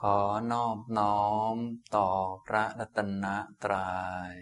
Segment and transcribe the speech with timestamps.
[0.00, 0.18] ขอ
[0.52, 1.20] นอบน้อ
[1.54, 1.56] ม
[1.96, 2.08] ต่อ
[2.46, 3.26] พระรัตน
[3.64, 3.92] ตรยั
[4.32, 4.36] ย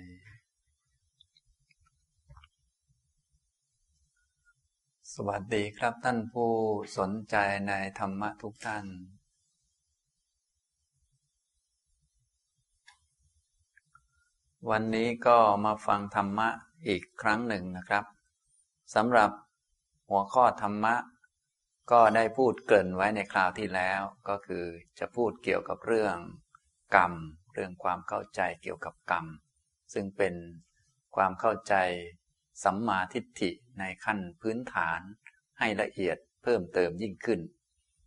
[5.15, 6.53] สวัสดีครับท่านผู้
[6.99, 7.37] สนใจ
[7.69, 8.87] ในธรรมะทุกท่าน
[14.71, 16.49] วันนี้ก็มาฟังธรรมะ
[16.89, 18.05] อีกครั้งหนึ่งนะครับ
[18.95, 19.31] สำหรับ
[20.09, 20.95] หัวข้อธรรมะ
[21.91, 24.65] ก็ได้พูดเกินไว้ในคราวที่แล้ว ก็คือ
[24.99, 26.17] จะพูดเกี่ยวกับเรื่อง
[26.97, 27.13] กรรม
[27.55, 29.27] เรื่องความเข้าใจเกี่ยวกับกรรม
[29.93, 30.35] ซึ่งเป็น
[31.17, 31.75] ความเข้าใจ
[32.65, 35.01] สัมมาทิฏฐิในขั้นพื้นฐาน
[35.59, 37.41] ให้ละเอียดเพิ่มเติมยิ่งขึ้น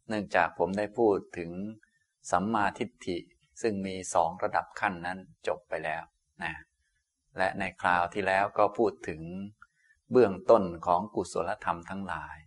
[0.07, 1.51] เนื่องจากผมได้พูดถึง
[2.31, 3.17] สัมมาทิฏฐิ
[3.61, 6.03] ซึ่งมีสองระดับขั้นนั้นจบไปแล้ว
[6.43, 6.53] นะ
[7.37, 9.21] และในคราวที่แล้วก็พูดถึง
[10.11, 12.37] เบื้องต้นของกุศลธรรมทั้งหลาย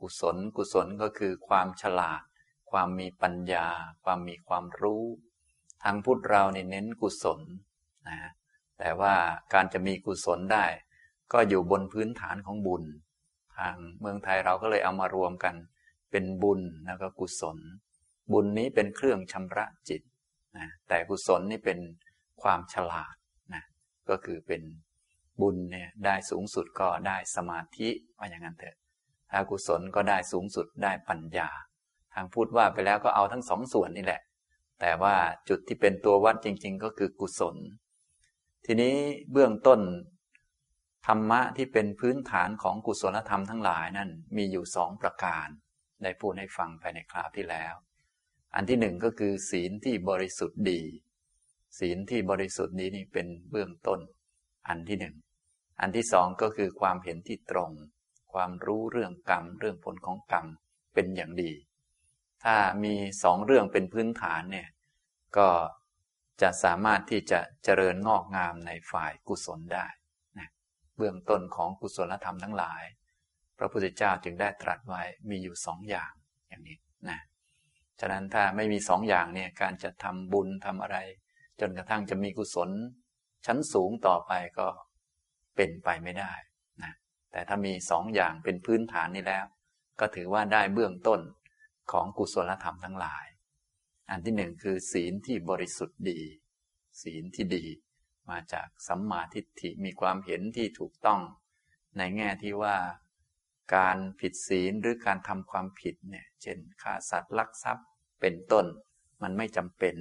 [0.00, 2.22] กุศล กุศลก็คือความฉลาด
[2.70, 3.66] ความมีปัญญา
[4.04, 5.04] ความมีความรู้
[5.82, 7.40] ทางพุทธเราเนี่เน้นกุศล
[8.08, 8.18] นะ
[8.78, 9.14] แต่ว่า
[9.54, 10.66] การจะมีกุศลได้
[11.32, 12.84] ก็อยู่บนพื้นฐานของบุญ
[13.56, 15.54] ทางเมืองไทยเราก็เลยเอามารวมกัน
[16.10, 17.58] เป็นบุญแล้วก็กุศล
[18.32, 20.02] บุญนี้เป็นเครื่องชำระจิต
[20.58, 21.78] นะแต่กุศลนี่เป็น
[22.42, 23.14] ความฉลาด
[23.54, 23.62] นะ
[24.08, 24.62] ก็คือเป็น
[25.40, 27.88] บุญเนี่ยได้สูงสุดก็ได้สมาธิ
[28.18, 28.76] ว่าอย่างนั้นเถอะ
[29.30, 31.48] ถ้ากุศลก็ได้สูงสุดได้ปัญญา
[32.14, 34.20] ทางพูดว่าไปแล้วก็เอาทั้งสองส่วนนี่แหละ
[34.80, 35.14] แต่ว่า
[35.48, 37.56] จุดที่เป็นตัววัดจริง ๆ ก็คือกุศล
[38.66, 38.94] ทีนี้
[39.32, 39.80] เบื้องต้น
[41.06, 45.46] ธรรมะที่เป็นพื้นฐานของกุศลธรรมทั้งหลายนั่นมีอยู่สองประการ
[46.02, 47.74] ได้พูดให้ฟังภายในคราวที่แล้ว
[48.54, 50.82] อันที่หนึ่งก็คือศีลที่บริสุทธิ์ดี
[51.78, 54.00] ศีลที่บริสุทธิ์นี้นี่เป็นเบื้องต้น
[54.68, 55.14] อันที่หนึ่ง
[55.80, 57.70] อันที่สองก็คือความเห็นที่ตรง
[58.32, 60.46] ความรู้เรื่องกรรม เรื่องผลของกรรม
[60.94, 61.52] เป็นอย่างดี
[62.44, 64.68] ถ้ามีสองเรื่องเป็นพื้นฐานเนี่ย
[65.36, 65.48] ก็
[66.42, 69.86] จะสามารถที่จะเจริญงอกงามในฝ่ายกุศลได้
[70.38, 70.48] นะ
[70.96, 72.82] เบื้องต้นของกุศลธรรมทั้งหลาย
[73.58, 76.12] พระพุทธเจ้าจึงได้ตรัสไว้มีอยู่สองอย่าง
[76.48, 76.78] อย่างนี้
[77.08, 77.18] นะ
[78.00, 80.96] ฉะนั้นถ้าไม่มีสองอย่างเนี่ยการจะทำบุญทำอะไร
[81.60, 82.70] จนกระทั่งจะมีกุศล
[83.46, 84.68] ชั้นสูงต่อไปก็
[85.56, 86.32] เป็นไปไม่ได้
[87.32, 89.46] แต่ถ้ามีสองอย่างเป็นพื้นฐานนี้แล้ว
[90.00, 91.20] ก็ถือว่าได้เบื้องต้น
[91.92, 93.26] ของกุศลธรรมทั้งหลาย
[94.10, 96.20] อันที่หนึ่งคือศีลที่บริสุทธิ์ดี
[97.02, 97.64] ศีลที่ดี
[98.30, 101.20] มาจากสัมมาทิฏฐิมีความเห็นที่ถูกต้อง
[101.98, 102.76] ในแง่ที่ว่า
[103.76, 107.86] การผิดศีลหรือการทำความผิดเนี่ยเช่นฆ่าสัตว์ลักทรัพย์
[108.20, 108.66] เป็นต้น
[109.22, 109.96] มันไม่จำเป็น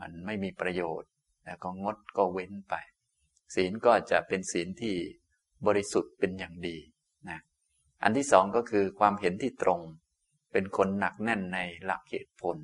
[0.00, 1.10] มันไม่มีประโยชน์
[1.44, 2.74] แล้วก็งดก็เว้นไป
[3.54, 4.96] ศีลก็จะเป็นศีลที่
[5.66, 6.76] บริสุทธิ์เป็นอย่างดี
[7.28, 7.38] นะ
[8.02, 9.80] อันที่สองก็คือความเห็นที่ตรง
[10.52, 12.58] เป็นคนหนักแน่นในหลักเหตุผล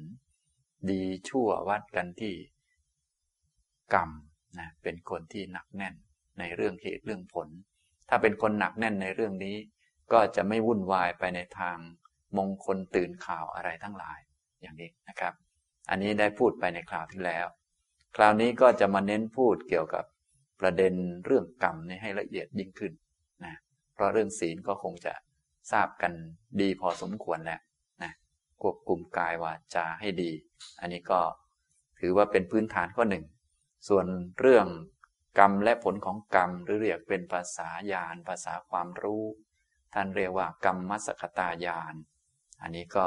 [0.91, 2.35] ดีชั่ววัดกันที่
[3.95, 4.11] กรรม
[4.59, 5.95] นะเป็นคนที่หนักแน่น
[6.39, 7.49] ในเรื่องเหตุเรื่องผล
[8.09, 9.57] ถ้าเป็นคนหนักแน่นในเรื่องนี้
[10.13, 11.77] ก็จะไม่วุ่นวายไปในทาง
[12.39, 14.21] มงคลตื่นข่าวอะไรทั้งหลาย
[14.61, 15.35] อย่างนี้นะครับ
[15.91, 17.47] อันนี้ได้พูดไปในคราวที่แล้ว
[18.17, 20.05] คราวนี้ก็จะมาเน้นพูดเกี่ยวกับ
[20.63, 22.93] ประเด็นเรื่องกรรมนี่ให้ละเอียดยิ่งขึ้น
[23.45, 23.55] นะ
[23.95, 25.15] เพราะเรื่องศีลก็คงจะ
[25.73, 26.13] ทราบกัน
[26.61, 27.61] ดีพอสมควรแล้ว
[28.03, 28.13] นะ
[28.63, 30.31] ควบคุมกายวาจาให้ดี
[30.81, 31.21] อันนี้ก็
[32.01, 33.25] ถือว่าเป็นพื้นฐานข้อหนึ่ง
[33.89, 34.07] ส่วน
[34.41, 34.67] เรื่อง
[35.39, 39.25] กรรมและผลของกรรมหรือเรียกเป็นภาษาญาณภาษาความรู้
[39.95, 41.95] ท่านเรียกว่ากรรมมัสคตาญาณ
[42.63, 43.07] อันนี้ก็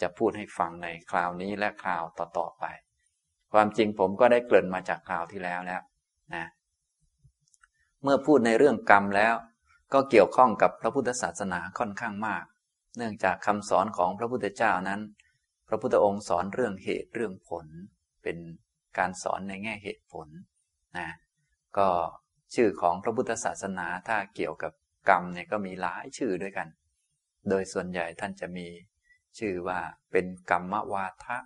[0.00, 2.64] จะพูดให้ฟังในคราวนี้และคราวต่อๆไป
[3.52, 5.82] ความจริงผมก็ได้เกริ่นมาจากคราวที่แล้วแล้ว
[6.34, 6.46] นะ
[8.02, 9.34] เมื่อพูดในเรื่องกรรมแล้ว
[9.92, 12.44] ก็เกี่ยวข้องกับพระพุทธศาสนาค่อนข้างมาก
[12.96, 15.00] เนื่องจากคำสอนของพระพุทธเจ้านั้น
[15.68, 17.66] พระพุทธองค์สอนเรื่องเหตุเรื่องผล
[18.22, 18.38] เป็น
[18.98, 20.28] การสอนในแง่เหตุผล
[20.98, 21.08] นะ
[21.78, 21.88] ก็
[22.54, 24.72] ชื่อของพระพุทธศาสนาถ้าเกี่ยวกับ
[25.08, 26.68] กรรมเนี่ยก็มีหลายชื่อด้วยกัน
[27.48, 28.68] โดยส่วนใหญ่ท่านจะมี
[29.38, 29.80] ชื่อว่า
[30.12, 31.38] เป็นกรรมวาทะ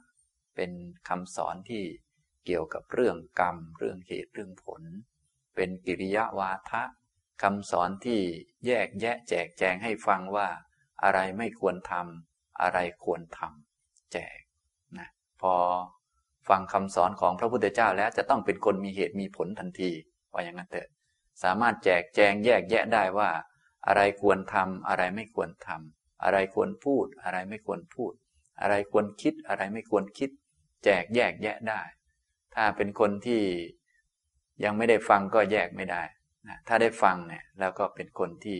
[0.56, 0.72] เป็น
[1.08, 1.84] คำสอนที่
[2.46, 4.82] เกี่ยวกับเรื่องกรรม เรื่องเหตุเรื่องผล
[5.54, 6.82] เป็นกิริยาวาทะ
[7.42, 8.20] คำสอนที่
[8.66, 10.48] แยกแยะแจกแจงให้ฟังว่า
[11.02, 14.38] อะไรไม่ควรทำอะไรควรทำแจก
[14.98, 15.08] นะ
[15.42, 15.54] พอ
[16.48, 19.90] ฟังคำสอนของพระพุทธเจ้าแล้วจะต้องเป็นคนมีเหตุมีผลทันที
[20.32, 20.88] ว่าอย่างนั้นเถอะ
[21.42, 23.30] สามารถแจกแจงแยกแยะได้ว่า
[23.86, 28.12] อะไรควรทำอะไรไม่ควรทำอะไรควรพูด อะไรไม่ควรพูด
[28.60, 30.30] อะไรควรคิดอะไรไม่ควรคิด
[30.84, 31.82] แจกแยกแยะได้
[32.54, 33.42] ถ้าเป็นคนที่
[34.64, 36.02] ยังไม่ได้ฟังก็แยกไม่ได้
[36.48, 38.58] นะถ้าได้ฟังเนี่ยแล้วก็เป็นคนที่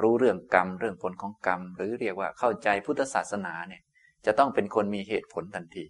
[0.00, 3.82] รู้เรื่องกรรม เรื่องผลของกรรม หรือเรียกว่าเข้าใจพุทธศาสนาเนี่ย
[4.26, 5.84] จะต้องเป็นคนมีเหตุผลทันที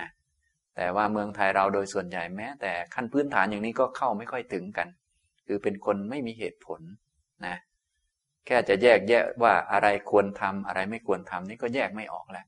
[0.00, 0.08] นะ
[0.76, 4.88] แต่ว่าเมืองไทยเราโดยส่วนใหญ่แม้ แต่ขั้นพื้นฐานอย่างนี้ก็เข้าไม่ค่อยถึงกัน
[5.46, 6.80] คือเป็นคนไม่มีเหตุผล
[7.46, 7.56] นะ
[8.46, 12.46] แค่จะแยกแยะว่าอะไรควรทำอะไรไม่ควรทำนี่ก็แยกไม่ออกแหละ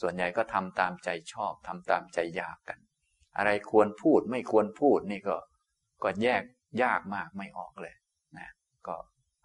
[0.00, 2.78] ส่วนใหญ่ก็ทำตามใจชอบทำตามใจอยากกัน
[3.36, 5.36] อะไรควรพูดไม่ควรพูดนี่ก็
[6.02, 6.42] ก็แยก
[6.82, 7.94] ยากมากไม่ออกเลย
[8.38, 8.48] นะ
[8.86, 8.96] ก็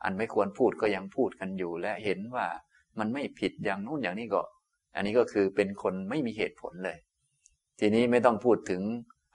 [0.04, 2.48] อันไม่ควรพูดก็ยังพูดกันอยู่ และเห็นว่า
[3.00, 4.42] มันไม่ผิดอย่างนู้นอย่างนี้ก็
[4.96, 6.98] อันนี้ก็คือเป็นคนไม่มีเหตุผลเลย
[7.80, 8.82] ทีนี้ไม่ต้องพูดถึง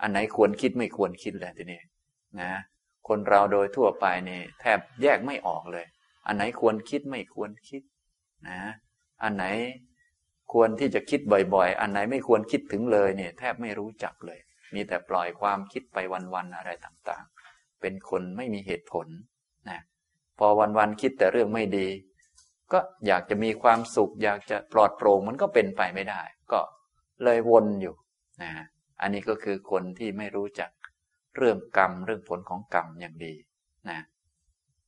[0.02, 1.80] อันไหนควรคิดไม่ควรคิดเลยทีนี้
[2.40, 2.52] นะ
[3.08, 5.86] คนเราโดยทั่วไปนี่แทบแยกไม่ออกเลย
[6.26, 7.82] อันไหนควรคิดไม่ควรคิด
[8.48, 8.60] นะ
[9.22, 9.44] อันไหน
[10.52, 11.20] ควรที่จะคิด
[11.54, 14.38] บ่อยๆ อันไหนไม่ควรคิดถึงเลยเนี่ยแทบไม่รู้จักเลย
[14.74, 15.98] มีแต่ปล่อยความคิดไป
[16.34, 19.06] วันๆอะไรต่างๆ เป็นคนไม่มีเหตุผล
[19.70, 19.80] นะ
[20.38, 20.46] พอ
[20.78, 21.88] วันๆคิดแต่เรื่องไม่ดี
[22.72, 26.22] ก็อยากจะมีความสุข อยากจะปลอดโปร่งมันก็เป็นไปไม่ได้
[26.52, 26.60] ก็
[27.24, 27.94] เลยวนอยู่
[28.42, 28.50] นะ
[29.00, 30.70] อันนี้ก็คือคนที่ไม่รู้จัก
[31.36, 33.34] เรื่องกรรมเรื่องผลของกรรมอย่างดี
[33.90, 34.00] นะ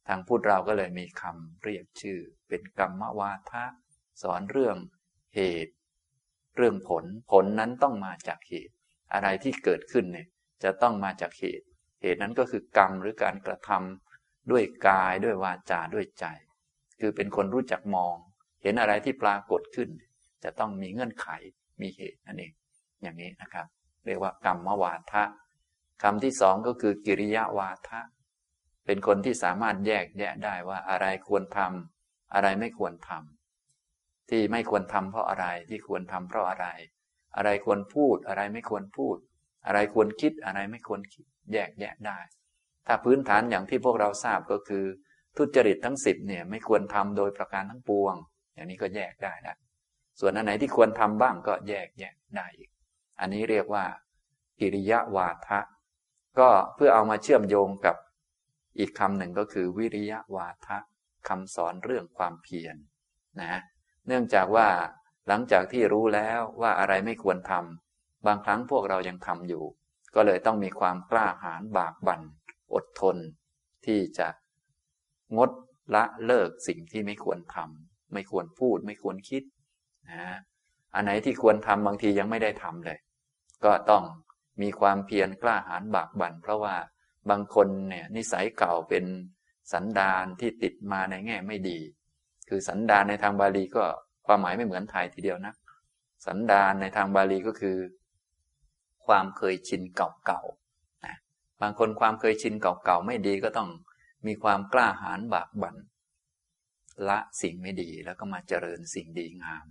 [0.09, 2.19] ทางพุทธเราก็เลยมีคำเรียกชื่อ
[2.49, 3.65] เป็นกรรมวาทะ
[4.23, 4.77] สอนเรื่อง
[5.37, 5.75] เหตุ
[6.57, 8.75] เรื่องผลผลนั้นต้องมาจากเหตุ
[9.13, 10.27] อะไรที่เกิดขึ้นเนี่ย
[10.65, 11.67] จะต้องมาจากเหตุ
[12.03, 16.25] เหตุนั้นก็คือกรรมหรือการกระทำด้วยกายด้วยวาจาด้วยใจ
[17.01, 18.17] คือเป็นคนรู้จักมอง
[18.63, 19.89] เห็นอะไรที่ปรากฏขึ้น
[20.45, 21.29] จะต้องมีเงื่อนไข
[21.81, 22.53] มีเหตุนั่นเอง
[23.03, 23.67] อย่างนี้นะครับ
[24.07, 25.25] เรียกว่ากรรมวาทะ
[26.03, 28.01] คำที่สองก็คือกิริยาวาทะ
[28.87, 36.67] เป็นคนที่สามารถแยกแยะได้ว่าอะไรควรทำอะไรไม่ควรทำที่ไม่ควรทำเพราะอะไรที่ควรทำเพราะอะไร
[37.37, 39.17] อะไรควรพูด อะไรไม่ควรพูด
[39.67, 42.19] อะไรควรคิดอะไรไม่ควรคิด แยกแยะได้
[42.87, 44.85] ถ้าพื้นฐานอย่างที่พวกเราทราบก็คือ
[45.37, 48.15] ทุจริตทั้งสิบเนี่ยไม่ควรทำโดยประการทั้งปวง
[48.55, 49.57] อย่างนี้ก็แยกได้นะ
[50.21, 52.71] ส่วนอันไหนที่ควรทำบ้างก็แยกแยกได้อีก
[53.21, 53.85] อันนี้เรียกว่า
[54.61, 55.61] กิริยาวาทะ
[56.39, 57.97] ก็เพื่อเอามาเชื่อมโยงกับ
[58.79, 60.79] อีกคำหนึ่งก็คือวิริยะวาทะ
[61.29, 62.77] คำสอนเรื่องความเพียร
[63.41, 63.61] นะ
[64.07, 64.69] เนื่องจากว่า
[65.29, 69.65] หลังจากที่รู้แล้วว่าอะไรไม่ควรทำบางครั้งพวกเรายังทำอยู่
[70.15, 72.23] ก็เลยต้องมีความกล้าหาญบากบัน่น
[72.75, 73.17] อดทน
[73.87, 74.29] ที่จะ
[75.37, 75.51] งด
[75.95, 79.43] ละเลิกสิ่งที่ไม่ควรทำไม่ควรพูด ไม่ควรคิด
[80.11, 80.37] นะ
[80.95, 82.99] อันไหนที่ควรทำบางทียังไม่ได้ทำเลย
[83.65, 84.05] ก็ต้อง
[84.63, 86.77] มีความเพียรกล้าหาญบากบัน่นเพราะว่า
[87.31, 89.05] บางคนเนี่ยนิสัยเก่าเป็น
[89.73, 91.79] สันดานที่ติดมาในแง่ไม่ดี
[92.49, 93.85] คือสันดานในทางบาลีก็
[94.27, 95.55] ความหมายไม่เหมือนไทยทีเดียวนะ
[96.27, 97.77] สันดานในทางบาลีก็คือ
[99.07, 101.17] ความเคยชินเก่าๆนะ
[101.63, 103.69] บางคนความเคยชินเก่าๆไม่ดีก็ต้อง
[104.27, 105.77] มีความกล้าหาญบากบัน่น
[107.09, 109.67] ละสิ่งไม่ดีแล้วก็มาเจริญสิ่งดีงาม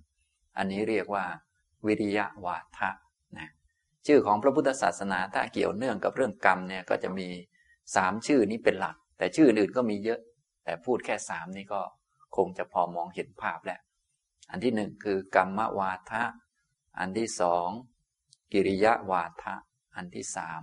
[0.57, 1.25] อันนี้เรียกว่า
[1.85, 2.89] วิริยะวาทะ
[3.37, 3.49] นะ
[4.07, 7.27] ชื่อของพระพุทธศาสนาถ้าเกี่ยวเนื่องกับเรื่องกรรมเนี่ยก็จะมี
[7.95, 10.19] สามชื่อนี้เป็นหลัก แต่ชื่ออื่นก็มีเยอะ
[10.65, 11.81] แต่พูดแค่สามนี้ก็
[12.35, 13.79] คงจะพอมองเห็นภาพแล้ว
[14.49, 16.23] อันที่หนึ่งคือกรรมวาทะ
[16.99, 17.67] อันที่สอง
[18.53, 19.55] กิริยาวาทะ
[19.95, 20.61] อันที่สาม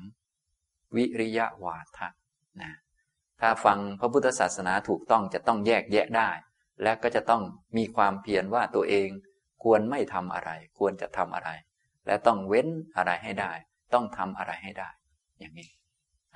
[0.96, 2.08] วิริยะวาทะ
[2.62, 2.72] นะ
[3.40, 6.30] ถ้าฟังพระพุทธศาสนาถูกต้องจะต้องแยกแยะได้
[6.82, 7.42] และก็จะต้อง
[7.76, 9.08] มีความเพียรว่าตัวเอง
[9.62, 11.50] ควรไม่ทำอะไร ควรจะทำอะไร
[12.06, 13.52] และต้องเว้นอะไรให้ได้
[13.94, 14.90] ต้องทำอะไรให้ได้
[15.38, 15.70] อย่างนี้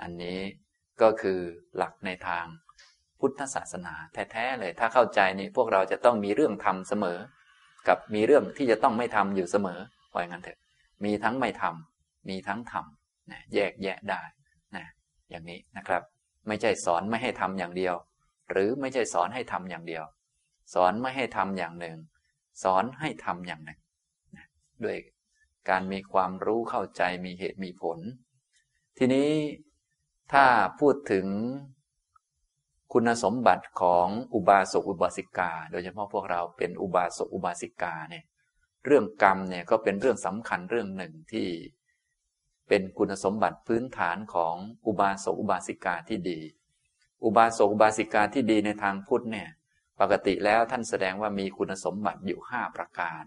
[0.01, 0.41] อันนี้
[1.03, 1.41] ก็คือ
[1.77, 2.47] หลักในทาง
[3.21, 7.19] พุทธศาสนา แท้ๆเลย ถ้าเข้าใจนี่พวกเราจะต้องมีเรื่องทำเสมอ
[7.89, 9.79] กับมีเรื่องที่จะต้องไม่ทำอยู่เสมอ
[10.13, 10.59] ว่าอย่างนั้นเถอะ
[11.05, 14.23] มีทั้งไม่ทำมีทั้งทำนะแยกแยะได้
[14.77, 14.85] นะ
[15.31, 16.03] อย่างนี้นะครับ
[16.49, 17.95] ไม่ใช่สอนไม่ให้ทำอย่างเดียว
[18.51, 20.05] หรือไม่ใช่สอนให้ทำอย่างเดียว
[20.75, 21.97] สอนไม่ให้ทำอย่างหนึ่ง
[22.63, 23.81] สอนให้ทำอย่างหนึ่ง
[24.37, 24.47] นะ
[24.85, 24.97] ด้วย
[25.69, 27.99] การมีความรู้เข้าใจมีเหตุมีผล
[28.99, 29.31] ทีนี้
[30.33, 30.47] ถ้า
[30.81, 31.27] พูดถึง
[32.93, 38.25] คุณสมบัติของอุบาสกอุบาสิกา โดยเฉพาะพวกเราเป็นอุบาสกอุบาสิกาเนี่ย
[38.87, 41.49] เรื่องกรรมเนี่ยก็เป็นเรื่องสำคัญเรื่องหนึ่งที่
[42.69, 44.55] เป็นคุณสมบัติพื้นฐานของ
[44.87, 46.41] อุบาสกอุบาสิกาที่ดี
[47.25, 49.49] อุบาสกอุบาสิกาที่ดีในทางพุทธเนี่ย
[50.01, 53.23] ปกติแล้วท่านแสดงว่ามีคุณสมบัติอยู่ห้าประการ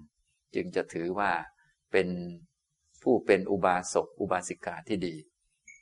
[0.55, 1.31] จึงจะถือว่า
[1.91, 2.07] เป็น
[3.03, 5.15] ผู้เป็นอุบาสกอุบาสิกาที่ดี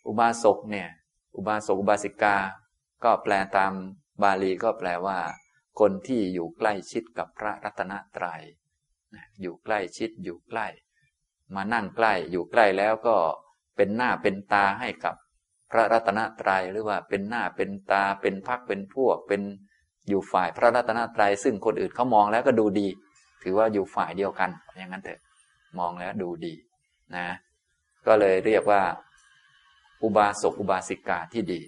[0.08, 0.90] อุบาสกเนี่ย
[1.36, 2.36] อุบาสกอุบาสิกา
[3.04, 3.74] ก็แปลตาม
[4.24, 5.20] บาลีก็แปลว่า
[5.80, 8.44] คนที่อยู่ใกล้ชิดกับพระรัตนตรยัย
[9.42, 10.68] อยู่ใกล้ชิดอยู่ใกล้
[11.56, 13.18] มานั่งใกล้อยู่ใกล้แล้วก็
[13.76, 15.16] เป็นหน้าเป็นตาให้กับ
[15.72, 19.42] พระรัตนตรยัยหรือว่าเป็นหน้าเป็นตาเป็นพักเป็นพวกเป็น
[20.10, 22.88] อยู่ฝ่ายพระรัตนตรยัยซึ่งคนอื่นเขามองแล้วก็ดูดี
[23.44, 25.20] ถือว่าอยู่ฝ่ายเดียวกัน อย่างนั้นเถอะ
[25.80, 26.54] มองแล้วดูดี
[27.18, 27.28] นะ
[28.08, 28.82] ก็เลยเรียกว่า
[30.04, 31.62] อุบาสกอุบาสิกาที่ดี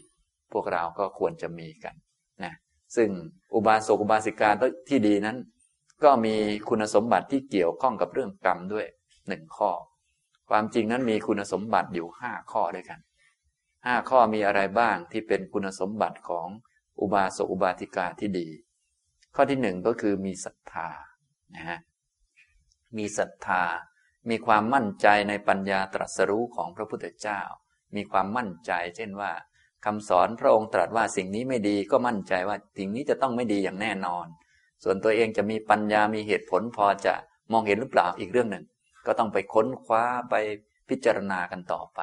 [0.53, 1.95] พวกเราก็ควรจะมีกัน
[2.43, 2.53] นะ
[2.95, 3.09] ซึ่ง
[3.55, 4.49] อุบาสกอุบาสิกา
[4.89, 5.37] ที่ดีนั้น
[6.03, 6.35] ก็มี
[6.69, 8.85] คุณสมบัติที่เกี่ยวข้องกับเรื่องกรรมด้วย
[9.27, 9.71] หนึ่งข้อ
[10.49, 12.99] ความจริงนั้นมีคุณสมบัติอยู่ห้าข้อด้วยกัน
[13.85, 16.47] ห้าข้อมีอะไรบ้างที่เป็นคุณสมบัติของ
[17.01, 18.47] อุบาสกอุบาสิกาที่ดี
[19.35, 20.89] ข้อที่หนึ่งก็คือมีศรัทธา
[21.55, 21.79] นะฮะ
[22.97, 23.63] มีศรัทธา
[24.29, 27.41] มีความมั่นใจในปัญญาตรัสรู้ของพระพุทธเจ้า
[27.95, 29.31] มีความมั่นใจ เช่นว่า
[29.85, 34.25] คำสอนพระองค์ตรัสว่าสิ่งนี้ไม่ดีก็มั่นใจว่าสิ่งนี้จะต้องไม่ดีอย่างแน่นอน
[34.83, 37.13] ส่วนตัวเองจะมีปัญญามีเหตุผลพอจะ
[37.51, 38.65] มองเห็นหรือเปล่าอีกเรื่องหนึ่ง
[39.05, 40.35] ก็ต้องไปค้นคว้าไป
[40.89, 41.99] พิจารณากันต่อไป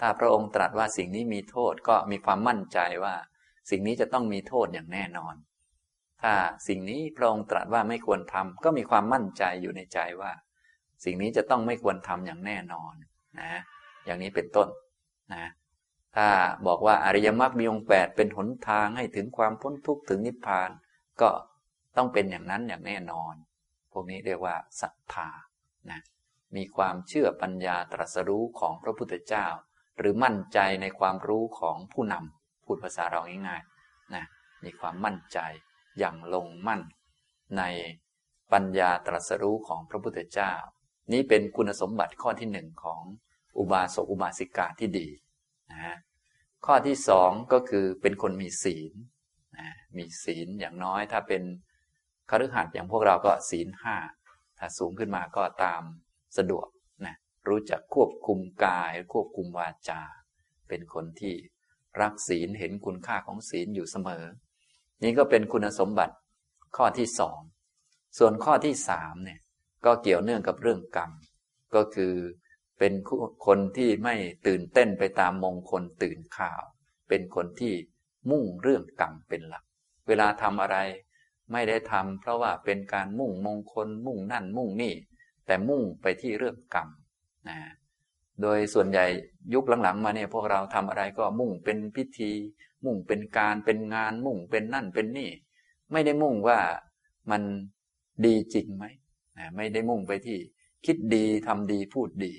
[0.00, 3.14] ถ้าพระองค์ตรัสว่าสิ่งนี้มีโทษก็มีความมั่นใจว่า
[3.70, 5.34] สิ่งนี้จะต้องมีโทษอย่างแน่นอน
[6.22, 6.34] ถ้า
[6.68, 10.32] สิ่งนี้พระองค์ตรัสว่าไม่ควรทำก็มีความมั่นใจอยู่ในใจว่า
[11.04, 12.92] สิ่งนี้จะต้องไม่ควรทำอย่างแน่นอน
[13.40, 13.60] นะ
[14.06, 14.68] อย่างนี้เป็นต้น
[15.34, 15.44] นะ
[16.16, 16.28] ถ้า
[16.66, 20.70] บอกว่าอริยมรรคมีองค์แปดเป็นหนทางให้ถึงความพ้นทุกข์ถึงนิพพาน
[21.20, 21.30] ก็
[21.96, 23.34] ต้องเป็นอย่างนั้นอย่างแน่นอน
[23.92, 25.28] พวกนี้เรียกว่าศรัทธา
[25.90, 26.00] นะ
[26.56, 29.46] มีความเชื่อปัญญาตรัสรู้ของพระพุทธเจ้า
[29.98, 34.24] หรือมั่นใจในความรู้ของผู้นำพูดภาษาเราง่ายๆนะ
[34.64, 35.38] มีความมั่นใจ
[35.98, 36.82] อย่างลงมั่น
[37.58, 37.62] ใน
[38.52, 40.52] ปัญญาตรัสรู้ของพระพุทธเจ้า
[41.12, 43.02] นี้เป็นคุณสมบัติข้อที่หนึ่งของ
[43.58, 45.08] อุบาสกอุบาสิกาที่ดี
[45.72, 45.96] นะ
[46.66, 48.92] ข้อที่สองก็คือเป็นคนมีศีล
[49.58, 51.42] นะมีศีลอย่างน้อยถ้าเป็น
[52.30, 53.96] คฤหัสถ์อย่างพวกเราก็ศีลห้า
[54.58, 55.82] ถ้าสูงขึ้นมาก็ตาม
[56.36, 56.68] สะดวก
[57.06, 57.14] นะ
[57.48, 60.02] รู้จักควบคุมกายควบคุมวาจา
[60.68, 61.34] เป็นคนที่
[62.00, 64.24] รักศีลเห็นคุณค่าของศีลอยู่เสมอ
[65.02, 66.14] นี่ก็เป็นคุณสมบัติ
[66.76, 67.40] ข้อที่สอง
[68.18, 69.40] ส่วนข้อที่สามเนี่ย
[69.84, 71.10] ก็เกี่ยวเนื่องกับเรื่องกรรม
[71.74, 72.14] ก็คือ
[72.78, 72.92] เป็น
[73.46, 74.14] คนที่ไม่
[74.46, 76.62] ตื่นเต้นไปตามมงคลตื่นข่าว
[77.08, 77.74] เป็นคนที่
[78.30, 79.64] มุ่งเรื่องกรรมเป็นหลัก
[80.08, 80.76] เวลาทำอะไร
[81.52, 84.94] ไม่ได้ทำเพราะว่าเป็นการมุ่งมงคลมุ่งนั่นมุ่งนี่
[85.46, 86.88] แต่มุ่งไปที่เรื่องกรรม
[87.48, 87.58] นะ
[88.42, 89.06] โดยส่วนใหญ่
[89.54, 92.30] ยุคหลังๆ มาเนี่ยพวกเราทำอะไรก็มุ่งเป็นพิธี
[92.84, 95.30] มุ่งเป็นการเป็นงานมุ่งเป็นนั่นเป็นนี่
[95.92, 96.58] ไม่ได้มุ่งว่า
[97.30, 97.42] มัน
[98.26, 98.84] ดีจริงไหม
[99.56, 100.38] ไม่ได้มุ่งไปที่
[100.86, 102.32] คิดดีทำดีพูดดี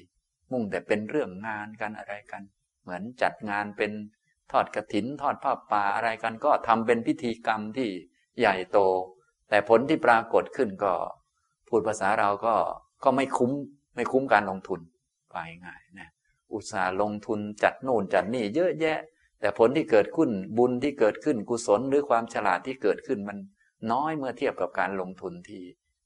[0.51, 2.41] มุ่งแต่เป็นเรื่องงานกันอะไรกัน
[2.81, 3.91] เหมือนจัดงานเป็น
[4.51, 7.89] ทอดกระถิน ทอดผ้าป่าอะไรกัน ก็ทำเป็นพิธีกรรมที่
[8.39, 8.79] ใหญ่โต
[9.49, 10.93] แต่ผลที่ปรากฏขึ้นก็
[11.67, 12.55] พูดภาษาเราก็
[13.03, 13.51] ก็ไม่คุ้ม
[13.95, 14.79] ไม่คุ้มการลงทุน
[15.31, 16.09] ไปง่ายนะ
[16.53, 18.99] อุตสาห์ลงทุนจัดโน่นจัดนี่เยอะแยะ
[19.39, 23.37] แต่ผลที่เกิดขึ้นบุญที่เกิดขึ้นกุศลหรือความฉลาดที่เกิดขึ้นมัน
[23.91, 25.63] น้อยเมื่อเทียบกับการลงทุนที่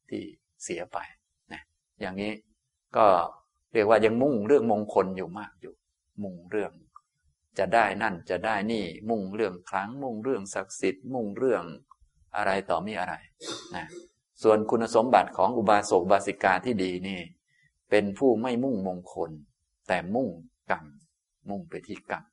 [0.10, 0.22] ที่
[0.64, 0.98] เสียไป
[1.54, 1.62] นะ
[2.02, 2.32] อย่างนี้
[2.98, 3.06] ก็
[3.74, 5.74] เรียกว่ายังมุ่งเรื่องมงคลอยู่มากอยู่
[6.24, 6.72] มุ่งเรื่อง
[7.60, 11.63] จะได้นั่นจะได้นี่ มุ่งเรื่องครั้ง มุ่งเรื่องศักดิ์สิทธิ์ มุ่งเรื่อง
[12.36, 13.13] อะไรต่อมีอะไร
[13.75, 13.86] นะ
[14.44, 17.20] ส่วนคุณสมบัติของอุบาสกบาสิกาที่ดีนี่
[17.89, 19.32] เป็นผู้ไม่มุ่งมงคล
[19.88, 20.30] แต่มุ่ง
[20.72, 20.86] กรรม
[21.50, 22.24] มุ่งไปที่กรรม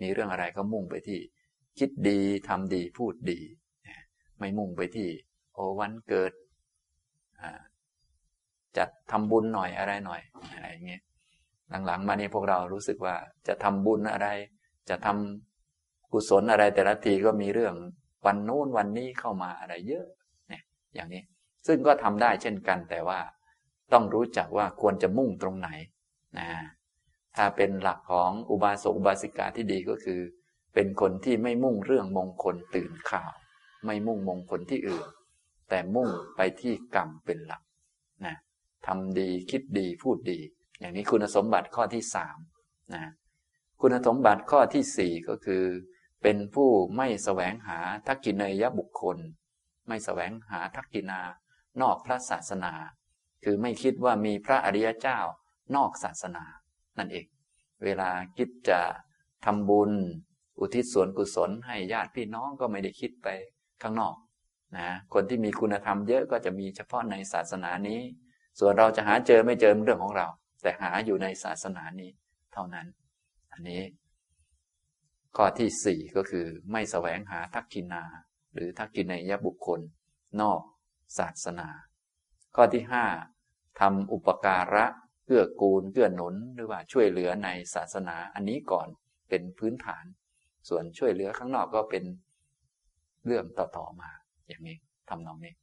[0.00, 1.18] มีเรื่องอะไรก็มุ่งไปที่
[1.78, 3.40] คิดดีทำดีพูดดี
[4.38, 5.08] ไม่มุ่งไปที่
[5.54, 6.32] โอวันเกิด
[8.78, 10.20] จัดทำบุญหน่อยอะไรหน่อย
[10.54, 11.02] อะไรอย่างเงี้ย
[11.86, 13.14] หลังๆ มานี่พวกเรารู้สึกว่า
[13.48, 14.28] จะทำบุญอะไร
[14.90, 17.74] จะทำกุศลอะไรแต่ละทีก็มีเรื่อง
[18.26, 20.06] วันโน้นวันนี้เข้ามาอะไรเยอะ
[20.48, 20.62] เนี่ย
[20.94, 21.22] อย่างนี้
[21.66, 23.18] ซึ่งก็ทำได้เช่นกันแต่ว่า
[23.92, 25.68] ต้องรู้จักว่าควรจะมุ่งตรงไหน
[26.38, 26.48] นะ
[27.36, 30.20] ถ้าเป็นหลักของอุบาสกอุบาสิกาที่ดีก็คือ
[30.74, 33.32] เป็นคนที่ไม่มุ่งเรื่องมงคลตื่นข่าว
[33.86, 35.06] ไม่มุ่งมงคลที่อื่น
[35.68, 37.62] แต่มุ่งไปที่กรรมเป็นหลัก
[38.26, 38.36] นะ
[38.86, 40.38] ทำดีคิดดีพูดดี
[40.80, 42.38] อย่างนี้คุณสมบัติข้อที่สาม
[42.94, 43.04] นะ
[43.80, 45.64] คุณสมบัติข้อที่สี่ก็คือ
[46.22, 49.18] เป็นผู้ไม่แสวงหาทักกินเนยบุคคล
[49.88, 51.20] ไม่แสวงหาทักกินา
[51.82, 52.72] นอกพระศาสนา
[53.44, 55.18] คือไม่คิดว่ามีพระอริยเจ้า
[55.76, 56.44] นอกศาสนา
[56.98, 57.26] นั่นเอง
[57.84, 58.80] เวลาคิดจะ
[59.44, 59.90] ทำบุญ
[60.60, 63.28] อุทิศส่วนกุศลให้ญาติพี่น้องก็ไม่ได้คิดไป
[63.82, 64.16] ข้างนอก
[64.76, 68.00] นะคนที่มีคุณธรรมเยอะก็จะมีเฉพาะในศาสนานี้
[68.58, 70.26] ส่วนเราจะหาเจอไม่เจอเรื่องของเรา
[70.62, 72.10] แต่หาอยู่ในศาสนานี้
[72.52, 72.86] เท่านั้น
[73.52, 73.82] อันนี้
[75.36, 78.04] ข้อที่สี่ก็คือไม่แสวงหาทักกินา
[78.54, 79.80] หรือทักกินในยบุคคล
[80.40, 80.60] นอก
[81.18, 81.68] ศาสนา
[82.56, 83.04] ข้อที่ห้า
[83.80, 84.84] ทำอุปการะ
[85.26, 88.88] เกื้อกูลเกื้อหนุนหรือว่าช่วยเหลือในศาสนาอันนี้ก่อน
[89.28, 90.04] เป็นพื้นฐาน
[90.68, 92.04] ส่วนช่วยเหลือข้างนอกก็เป็น
[93.26, 94.10] เรื่องต่อๆมา
[94.48, 94.76] อย่างนี้
[95.08, 95.54] ทำนองนี้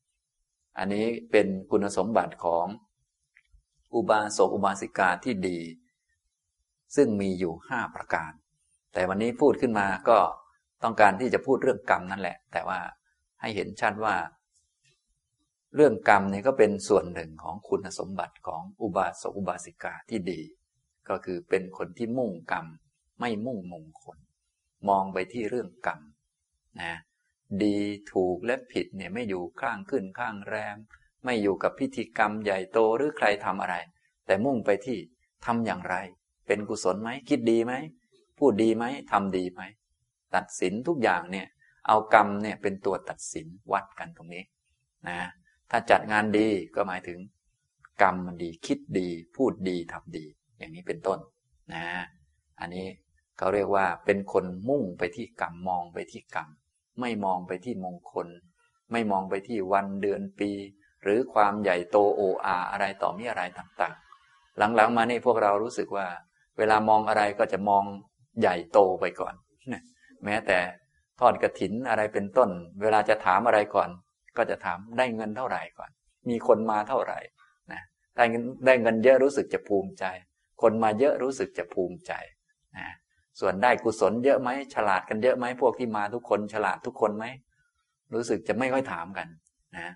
[0.78, 2.66] อันนี้เป็นคุณสมบัติของ
[3.94, 5.60] อุบาสกอุบาสิกาที่ดี
[6.96, 8.32] ซึ่งมีอยู่ห้าประการ
[8.94, 10.18] แต่วันนี้พูดขึ้นมาก็
[10.84, 12.80] ต้องการที่จะพูดเรื่องกรรมนั่นแหละ แต่ว่า
[13.42, 14.16] ให้เห็นชัดว่า
[15.76, 20.42] เรื่องกรรมนี่ก็เป็นส่วนหนึ่งของคุณสมบัติของอุบาสกอุบาสิกาที่ดี
[21.10, 22.66] ก็คือเป็นคนที่มุ่งกรรม
[23.20, 24.18] ไม่มุ่งมงคล
[24.90, 26.00] มองไปที่เรื่องกรรม
[26.82, 26.94] นะ
[27.64, 27.78] ดี
[28.12, 30.78] ถูกและผิดเนี่ยไม่อยู่ข้างขึ้นข้างแรม
[31.26, 33.76] ไม่อยู่กับพิธีกรรมใหญ่โตหรือใครทำอะไร
[34.26, 34.98] แต่มุ่งไปที่
[35.46, 35.96] ทำอย่างไร
[36.48, 37.74] เป็นกุศลไหมคิดดีไหม
[38.40, 39.62] พูดดีไหมทำดีไหม
[40.36, 41.48] ตัดสินทุกอย่างเนี่ย
[41.88, 44.44] เอากรรมเนี่ยเป็นตัวตัดสินวัดกันตรงนี้
[45.08, 45.20] นะ
[45.72, 47.20] ถ้าจัดงานดีก็หมายถึง
[48.02, 50.26] กรรมมันดีคิดดี พูดดีทำดี
[50.58, 51.20] อย่างนี้เป็นต้น
[51.74, 51.86] นะ
[52.60, 52.88] อันนี้
[53.38, 56.48] เขาเรียกว่าเป็นคนมุ่งไปที่กรรมมองไปที่กรรม
[57.00, 58.28] ไม่มองไปที่มงคล
[58.92, 60.52] ไม่มองไปที่วันเดือนปี
[61.04, 66.08] หรือความใหญ่โตโออาอะไรต่อมีอะไรต่างๆ หลังๆมานี่พวกเรารู้สึกว่า
[66.58, 67.84] เวลามองอะไรก็จะมอง
[68.40, 69.34] ใหญ่โตไปก่อน
[70.26, 70.60] แม้แต่
[71.20, 72.50] ทอดกระถินอะไรเป็นต้น
[72.82, 73.90] เวลาจะถามอะไรก่อน
[74.38, 75.90] ก็จะถามได้เงินเท่าไหร่ก่อน
[76.30, 77.20] มีคนมาเท่าไหร่
[77.72, 77.82] นะ
[78.16, 80.06] ได้เงินได้เงินเยอะรู้สึกจะภูมิใจ
[80.62, 82.14] คนมาเยอะรู้สึกจะภูมิใจ
[82.78, 82.88] นะ
[83.40, 87.26] ส่วนได้กุศลเยอะไหมฉลาดกันเยอะไหมพวกที่มาทุกคนฉลาดทุกคนไหม
[88.14, 89.28] รู้สึกจะไม่ค่อยถามกัน
[89.78, 89.94] นะ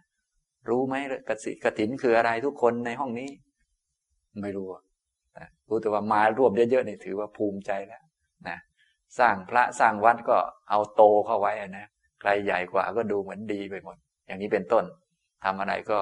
[0.70, 0.96] รู้ไหม
[1.30, 3.30] กสิกถินคืออะไรทุกคนในห้องนี้
[4.42, 4.68] ไม่รู้
[5.68, 8.04] รู้แต่ว่ามารวบเยอะๆนี่ถือว่าภูมิใจแล้ว
[8.50, 8.58] นะ
[9.20, 10.38] สร้างพระสร้างวัดก็
[10.70, 11.86] เอาโตเข้าไว้นะ
[12.22, 14.84] ใครใหญ่กว่าก็ดูเหมือนดีไปหมด อย่างนี้เป็นต้น
[15.44, 16.00] ทำอะไรก็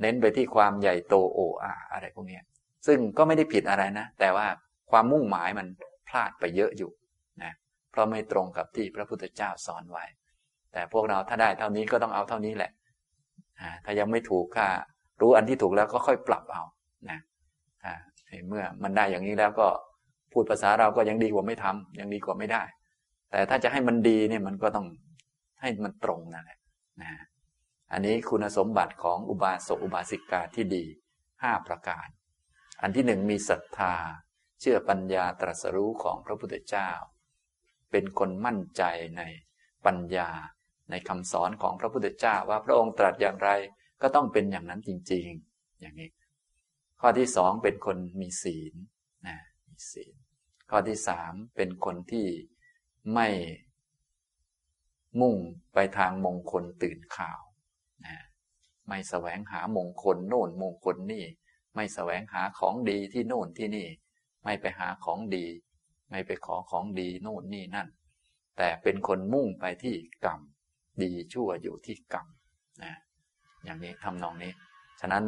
[0.00, 2.38] เน้นไปที่ความใหญ่โตโอ้อาอะไรพวกนี้
[2.86, 4.46] ซึ่งก็ไม่ได้ผิดอะไรนะ แต่ว่า
[4.90, 5.66] ความมุ่งหมายมัน
[6.08, 6.90] พลาดไปเยอะอยู่
[7.42, 7.52] นะ
[7.90, 10.04] เพราะไม่ตรงกับที่พระพุทธเจ้าสอนไว้
[10.72, 12.70] แต่พวกเราถ้าได้เท่านี้ก็ต้องเอาเท่านี้แหละ
[13.84, 14.68] ถ้ายังไม่ถูกค่า
[15.20, 16.62] รู้อันที่ถูกแล้วก็ค่อยปรับเอา
[17.10, 17.18] นะ
[18.48, 19.68] เมื่อมันได้อย่างนี้แล้วก็
[20.32, 22.62] พูดภาษาเราก็ยังดีกว่าไม่ทำยังดีกว่าไม่ได้
[23.30, 24.86] แต่ถ้าจะให้มันดีเนี่ยมันก็ต้อง
[25.60, 26.58] ให้มันตรงนั่นแหละ
[27.02, 27.10] นะ
[27.92, 30.84] อันนี้คุณสมบัติของอุบาสกอุบาสิกาที่ดี
[31.42, 32.06] ห้าประการ
[32.82, 33.94] อันที่หนึ่งมีศรัทธา
[34.60, 36.90] เชื่อปัญญาตรัสรู้ของพระพุทธเจ้า
[37.90, 38.82] เป็นคนมั่นใจ
[39.16, 39.22] ใน
[39.86, 40.30] ปัญญา
[40.90, 43.50] ในคำสอนของพระพุทธเจ้าว่าพระองค์ตรัสอย่างไร
[44.02, 46.10] ก็ต้องเป็นอย่างนั้นจริง ๆ อย่างนี้
[47.00, 48.74] ข้อที่สองเป็นคนมีศีล
[49.26, 49.38] นะ
[49.68, 50.14] มีศีล
[50.70, 52.26] ข้อที่สามเป็นคนที่
[53.14, 53.28] ไม่
[55.20, 55.36] มุ่ง
[55.74, 57.40] ไปทางมงคลตื่นข่าว
[58.06, 58.16] นะ
[58.88, 61.24] ไม่แสวงหามงคลโน่นมงคลนี่
[61.74, 63.88] ไม่แสวงหาของดีที่โน่นที่นี่
[64.46, 65.46] ไม่ไปหาของดี
[66.10, 67.88] ไม่ไปขอของดีโน่นนี่นั่น
[68.56, 70.40] แต่เป็นคนมุ่งไปที่กรรม
[71.02, 72.26] ดีชั่วอยู่ที่กรรม
[72.82, 72.94] นะ
[73.64, 74.52] อย่างนี้ทำนองนี้
[75.00, 75.24] ฉะนั้น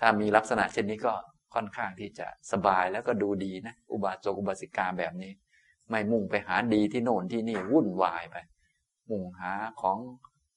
[0.00, 1.12] ถ้ามีลักษณะเช่นนี้ก็
[1.54, 5.32] ค่อนข้างที่จะสบายแล้วก็ดูดีนะ อุบาสกอุบาสิกาแบบนี้
[5.90, 8.36] ไม่มุ่งไปหาดีที่โน่นที่นี่วุ่นวายไป
[9.10, 9.98] มุ่งหาของ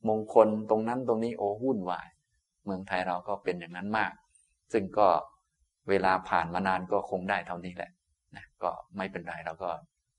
[0.10, 2.08] มงคลตรงนั้นตรงนี้โอ้วุ่นวาย
[2.66, 4.12] เมืองไทยเราก็เป็นอย่างนั้นมาก
[4.74, 5.08] ซึ่งก็
[5.90, 7.92] เวลาผ่านมานานก็คงได้เท่านี้แหละ
[8.36, 9.72] นะก็ไม่เป็นไรเราก็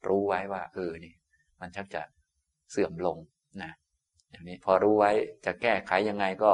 [0.07, 1.15] รู้ไว้ว่า เออนี่
[1.61, 2.03] มันชักจะ
[2.71, 3.17] เสื่อมลง
[3.63, 3.73] นะ
[4.31, 5.11] อย่างนี้พอรู้ไว้
[5.47, 6.53] จะแก้ไขยังไงก็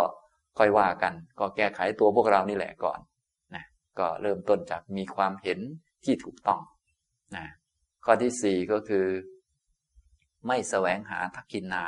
[0.59, 2.98] ค่อยว่ากัน ก็แก้ไขตัวพวกเรานี่แหละก่อน
[3.55, 3.64] นะ
[3.98, 5.59] ก็เริ่มต้นจากมีความเห็น
[6.05, 6.61] ที่ถูกต้อง
[7.37, 7.46] นะ
[8.05, 9.07] ข้อที่สี่ก็คือ
[10.46, 11.85] ไม่แสวงหาทักกินา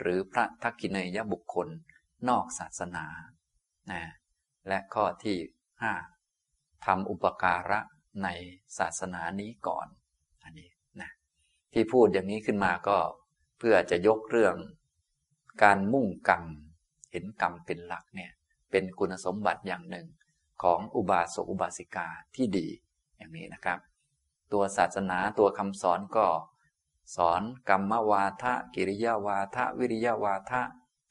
[0.00, 1.68] หรือพระทักกินยบุคคล
[2.28, 3.06] นอกศาสนา
[3.92, 4.02] นะ
[4.68, 5.38] และข้อที่
[5.82, 5.92] ห้า
[6.86, 7.80] ทำอุปการะ
[8.24, 8.28] ใน
[8.78, 9.86] ศาสนานี้ก่อน
[10.44, 11.10] อันนี้นะ
[11.72, 12.98] ที่พูดอย่างนี้ขึ้นมาก็
[13.58, 14.56] เพื่อจะยกเรื่อง
[15.62, 16.44] การมุ่งกรรม
[17.10, 18.32] เห็นกรรมเป็นหลักเนี่ย
[18.70, 20.06] เป็นคุณสมบัติอย่างหนึ่ง
[20.62, 22.66] ของอุบาสกอุบาสิกาที่ดี
[23.16, 23.78] อย่างนี้นะครับ
[24.52, 26.26] ตัวศาสนาตัวคำสอนก็
[27.16, 30.62] สอนกรรมวาทะกิริยาวาทะวิริยาวาทะ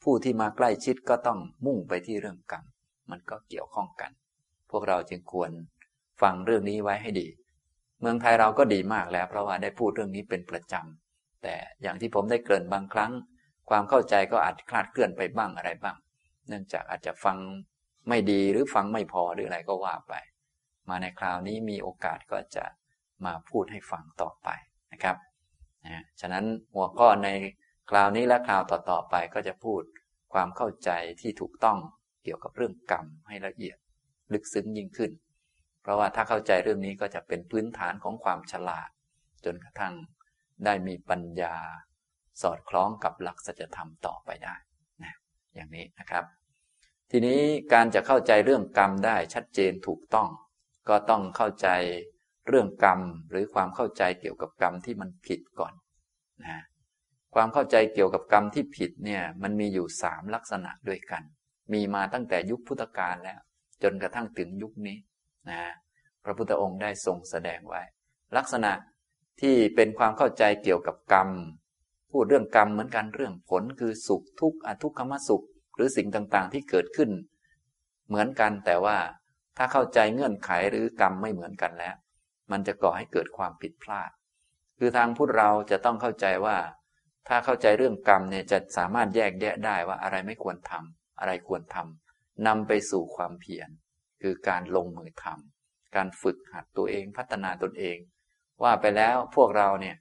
[0.02, 2.64] ผู้ที่มาใกล้ชิดก็ต้องมุ่งไปที่เรื่องกรรม
[3.10, 4.10] มันก็เกี่ยวข้องกัน
[4.70, 5.50] พวกเราจึงควร
[6.22, 7.28] ฟังเรื่องนี้ไว้ให้ดี
[8.00, 13.12] เมืองไทยเราก็ดีมากแล้ว เพราะว่าได้พูดเรื่องนี้เป็นประจำ แต่อย่างที่ผมได้เกริ่นบางครั้ง
[13.70, 15.96] ความเข้าใจก็อาจคลาดเคลื่อนไปบ้างอะไรบ้าง
[16.48, 17.36] เนื่องจากอาจจะฟัง
[18.08, 20.14] ไม่ดีหรือฟังไม่พอหรืออะไรก็ว่าไป
[20.88, 22.64] มาในคราวนี้มีโอกาสก็จะ
[23.24, 24.48] มาพูดให้ฟังต่อไป
[24.92, 25.16] นะครับ
[25.84, 27.28] นะฉะนั้นหัวข้อใน
[27.90, 29.82] คราวนี้และคราวต่อๆไปก็จะพูด
[30.32, 31.78] ความเข้าใจที่ถูกต้อง
[32.24, 33.78] เกี่ยวกับเรื่องกรรมให้ละเอียด
[34.32, 35.10] ลึกซึ้งยิ่งขึ้น
[35.82, 38.90] เพราะว่าถ้าเข้าใจเรื่องนี้ก็จะเป็นพื้นฐานของความฉลาด
[39.44, 39.94] จนกระทั่ง
[40.64, 41.54] ได้มีปัญญา
[42.42, 44.54] สอดคล้องกับหลักสัจธรรมต่อไปได้
[45.02, 45.14] นะ
[45.54, 46.24] อย่างนี้นะครับ
[47.10, 47.40] ทีนี้
[47.72, 50.28] การจะเข้าใจเรื่องกรรมได้ชัดเจนถูกต้อง
[50.88, 51.68] ก็ต้องเข้าใจ
[52.48, 55.72] เรื่องกรรมหรือความเข้าใจเกี่ยวกับกรรมที่มันผิดก่อน
[56.42, 56.62] นะ
[57.34, 61.22] ความเข้าใจเกี่ยวกับกรรมที่ผิดเนี่ยมันมีอยู่สามลักษณะด้วยกัน
[61.72, 63.40] มีมาตั้งแต่ยุคพุทธกาลแล้ว
[63.82, 64.98] จนกระทั่งถึงยุคนี้
[65.50, 65.60] นะ
[66.24, 67.82] พระพุทธองค์ได้ทรงแสดงไว้
[68.36, 68.72] ลักษณะ
[69.40, 71.28] ที่เป็นความเข้าใจเกี่ยวกับกรรม
[72.10, 77.10] พูดเรื่องกรรมเหมือนกันเรื่องผลคือสุขทุกข์อทุกขมสุข หรือสิ่งต่างๆ ที่เกิดขึ้น
[78.08, 78.98] เหมือนกันแต่ว่า
[79.56, 81.94] ถ้าเข้าใจเงื่อนไขหรือกรรมไม่เหมือนกันแล้ว
[82.50, 84.10] มันจะก่อให้เกิดความผิดพลาด
[84.78, 86.56] คือทางพุทธเราจะต้องเข้าใจว่า
[87.28, 91.99] ถ้าเข้าใจเรื่องกรรมเนี่ยจะสามารถแยกแยะได้ว่าอะไรไม่ควรทำอะไรควรทำ
[92.46, 93.68] นำไปสู่ความเพียร
[94.22, 97.96] คือการลงมือทำการฝึกหัดตัวเองพัฒนาตนเอง
[98.62, 99.96] ว่าไปแล้วพวกเราเนี่ย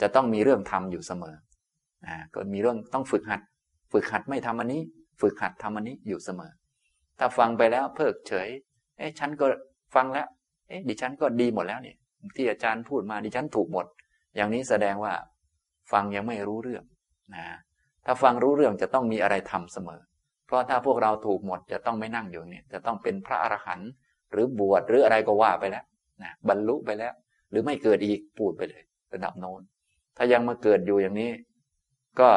[0.00, 1.36] จะต้องมีเรื่องทำอยู่เสมอ
[2.06, 3.40] อ่าก็มีเรื่องต้องฝึกหัด
[3.92, 4.82] ฝึกหัดไม่ทำอันนี้
[5.20, 6.52] ฝึกหัดทำอันนี้อยู่เสมอ
[7.18, 8.48] ถ้าฟังไปแล้วเพิกเฉย
[8.98, 9.46] เอ๊ะฉันก็
[9.94, 10.26] ฟังแล้ว
[10.68, 11.96] เอ๊ะดิฉันก็ดีหมดแล้วเนี่ย
[12.36, 13.86] ที่อาจารย์พูดมาดิฉันถูกหมด
[14.36, 15.14] อย่างนี้แสดงว่า
[15.92, 16.84] ฟังยังไม่รู้เรื่อง
[17.34, 17.44] นะ
[18.04, 20.00] ถ้าฟังรู้เรื่องจะต้องมีอะไรทำเสมอ
[20.46, 23.90] เพราะถ้าพวกเราถูกหมดจะต้องไม่นั่งอยู่เนี่ยจะต้องเป็นพระอรหันต์
[24.32, 25.84] หรือบวชหรืออะไรก็ว่าไปแล้ว
[26.22, 27.12] นะบรรลุไปแล้ว
[27.50, 29.60] หรือไม่เกิดอีกพูดไปเลย ระดับโน้น
[30.16, 31.30] ถ้ายังมาเกิดอยู่อย่างนี้
[32.20, 32.30] ก็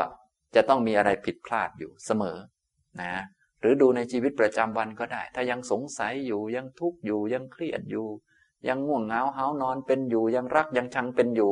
[0.56, 2.38] จะต้องมีอะไรผิดพลาดอยู่เสมอ
[3.02, 3.13] นะ
[3.62, 8.08] หรือดูในชีวิตประจำวันก็ได้ ถ้ายังสงสัยอยู่ยังทุกข์อยู่ยังเครียดอยู่
[8.68, 11.52] ยังง่วงเหงาเฮานอนเป็นอยู่ยังรักยังชังเป็นอยู่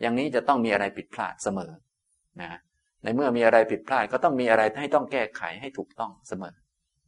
[0.00, 1.70] อย่างนี้จะต้องมีอะไรผิดพลาดเสมอ
[2.40, 2.58] นะ
[3.02, 6.54] ในเมื่อมีอะไรผิดพลาดก็ต้องมีอะไรให้ต้องแก้ไขให้ถูกต้องเสมอ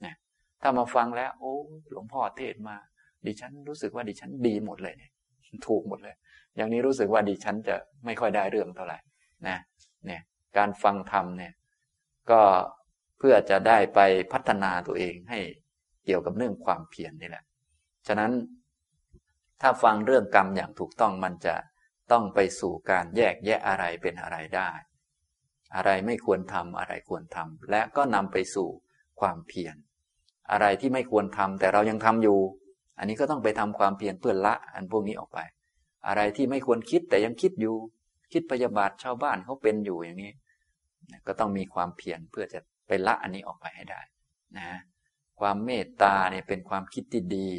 [0.04, 0.14] นะ
[0.62, 1.54] ถ้ามาฟังแล้ว โอ้
[1.88, 2.76] หลวงพ่อเทศมา
[3.26, 5.12] ดิฉันรู้สึกว่าดิฉันดีหมดเลยเนี่ย
[5.68, 6.14] ถูกหมดเลย
[6.56, 8.98] อย่างนี้รู้สึกว่าดิฉันจะไม่ค่อยได้เรื่องเท่าไหร่
[9.48, 9.58] นะ
[10.06, 10.22] เนี่ย
[10.56, 11.52] การฟังธรรมเนี่ย
[12.30, 12.40] ก็
[13.18, 14.00] เพื่อจะได้ไป
[14.32, 15.40] พัฒนาตัวเองให้
[16.04, 17.44] เกี่ยวกับเรื่องความเพียรนี่แหละ
[18.06, 18.32] ฉะนั้น
[19.60, 21.56] ถ้าฟังเรื่องกรรมอย่างถูกต้องมันจะ
[22.12, 24.70] ต้องไปสู่การแยกแยะอะไรเป็นอะไรได้
[25.76, 28.68] อะไรไม่ควรทำอะไรควรทำและก็นำไปสู่
[29.20, 29.76] ความเพียร
[30.50, 32.38] อะไรที่ไม่ควรทำแต่เรายังทำอยู่
[32.98, 35.38] อันนี้ก็ต้องไปทำความเพียรเพื่อละอันพวกนี้ออกไป
[36.06, 37.76] อะไรที่ไม่ควรคิดแต่ยังคิดอยู่
[38.32, 40.32] คิดพยาบาทชาวบ้านเขาเป็นอยู่อย่างนี้
[41.26, 44.00] ก็ต้องมีความเพียรเพื่อจะไปละอันนี้ออกไปให้ได้
[44.58, 44.78] นะ
[45.40, 47.50] ความเมตตาเนี่ยเป็นความคิดที่ดี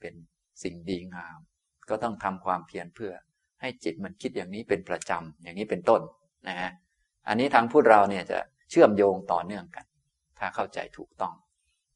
[0.00, 0.14] เป็น
[0.62, 1.38] สิ่งดีงาม
[1.88, 3.12] ก็ต้องทำความเพียรเพื่อ
[3.60, 6.00] ให้จิตมันคิดอย่างนี้เป็นประจำอย่างนี้เป็นต้น
[6.48, 6.70] นะฮะ
[7.28, 8.38] อันนี้ทางพูดเราเนี่ยจะ
[8.70, 9.84] เชื่อมโยงต่อเนื่องกัน
[10.38, 11.34] ถ้าเข้าใจถูกต้อง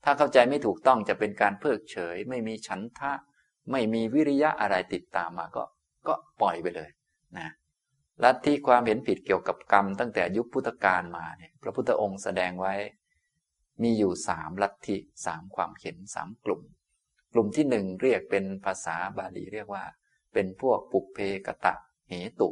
[0.04, 3.12] ถ้าเข้าใจไม่ถูกต้องจะเป็นการเพิกเฉย ไม่มีฉันทะ
[3.70, 5.64] ไม่มีวิริยะอะไรติดตามมาก็
[6.08, 6.90] ก็ปล่อยไปเลย
[7.38, 7.48] นะ
[8.24, 12.74] ลัทธิความเห็นผิดเกี่ยวกับกรรมตั้งแต่ยุคพุทธกาลมาเนี่ยพระพุทธองค์แสดงไว้
[13.82, 16.62] มีอยู่สามลัทธิสามความเห็นสามกลุ่ม
[17.32, 19.84] กลุ่มที่หนึ่งเรียกเป็นภาษาบาลีเรียกว่า
[20.32, 21.74] เป็นพวกปุเพกตะ
[22.08, 22.50] เหตุ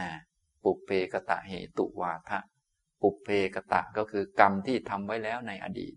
[0.00, 0.10] นะ
[0.64, 2.38] ปุเพกตะเหตุวาทะ
[3.02, 5.94] ปุเพกตะก็คือกรรมที่ทำไว้แล้วในอดีต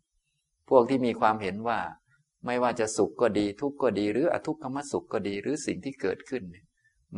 [0.69, 1.79] พวกที่มีความเห็นว่า
[2.45, 6.43] ไม่ว่าจะสุขก็ดีทุกข์ก็ดี หรืออทุกขมสุขก็ดีหรือสิ่งที่เกิดขึ้น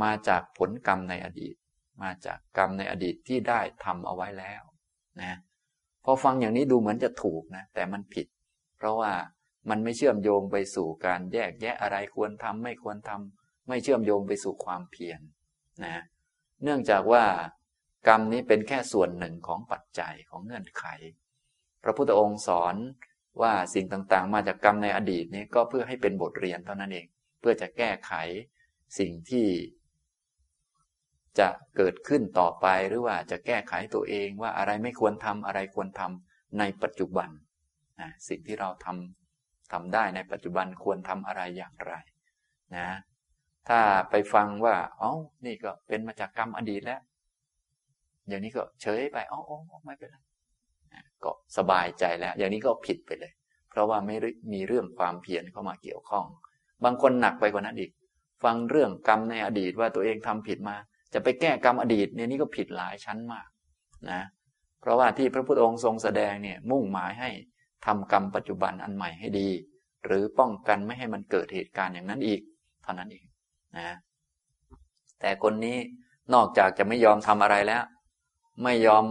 [0.01, 1.55] มาจากผลกรรมในอดีต
[2.01, 4.63] มาจากกรรมในอดีตที่ได้ทำเอาไว้แล้ว
[5.21, 5.37] นะ
[6.05, 8.27] พอฟังอย่างนี้ดูเหมือนจะถูกนะ แต่มันผิด
[8.77, 9.11] เพราะว่า
[9.69, 15.19] มันไม่เชื่อมโยงไปสู่การแยกแยะอะไรควรทำไม่ควรทำไม่เชื่อมโยงไปสู่ความเพียร
[15.85, 16.03] นะ
[16.63, 17.25] เนื่องจากว่า
[18.07, 20.85] กรรมนี้เป็นแค่ส่วนหนึ่งของปัจจัยของเงื่อนไข
[21.83, 22.75] พระพุทธองค์สอน
[23.41, 27.05] ว่าสิ่งต่างๆ มาจากกรรมในอดีตนี้ก็เพื่อให้เป็นบทเรียนเท่านั้นเอง
[27.39, 28.13] เพื่อจะแก้ไข
[28.99, 29.47] สิ่งที่
[31.39, 37.29] จะเกิดขึ้นต่อไปหรือว่าจะแก้ไขตัวเองว่าอะไรไม่ควรทำอะไรควรทำในปัจจุบัน
[38.01, 41.93] นะสิ่งที่เราทำทำได้ในปัจจุบันควรทำอะไรอย่างไร
[42.75, 42.89] นะ
[43.69, 45.11] ถ้าไปฟังว่าอ๋อ
[45.45, 47.01] นี่ก็เป็นมาจากกรรมอดีตแล้ว
[48.27, 49.39] อย่างนี้ก็เฉยไปอ๋อ
[49.85, 50.17] ไม่เป็นไร
[51.23, 53.31] ก็สบายใจแล้ว อย่างนี้ก็ผิดไปเลย
[53.69, 54.15] เพราะว่าไม่
[54.53, 56.25] มีเรื่องความเพียรเข้ามาเกี่ยวข้อง
[56.83, 57.91] บางคนหนักไปกว่านั้นอีก
[58.43, 60.75] ฟังเรื่องกรรมในอดีตว่าตัวเองทำผิดมา
[61.13, 63.47] จะไปแก้กรรมอดีตเนี่ยนี่ก็ผิดหลายชั้นมาก
[64.11, 64.21] นะ
[64.81, 67.29] เพราะว่าที่พระพุทธองค์ทรงแสดงเนี่ยมุ่งหมายให้
[67.85, 69.49] ทำกรรมปัจจุบันอันใหม่ให้ดี
[70.05, 72.41] หรือป้องกันไม่ให้มันเกิดเหตุการณ์อย่างนั้นอีก
[72.83, 73.25] เท่านั้นเอง
[73.77, 73.89] นะ
[75.19, 75.77] แต่คนนี้
[76.33, 77.83] นอกจากจะไม่ยอมทำอะไรแล้ว
[78.63, 79.05] ไม่ยอม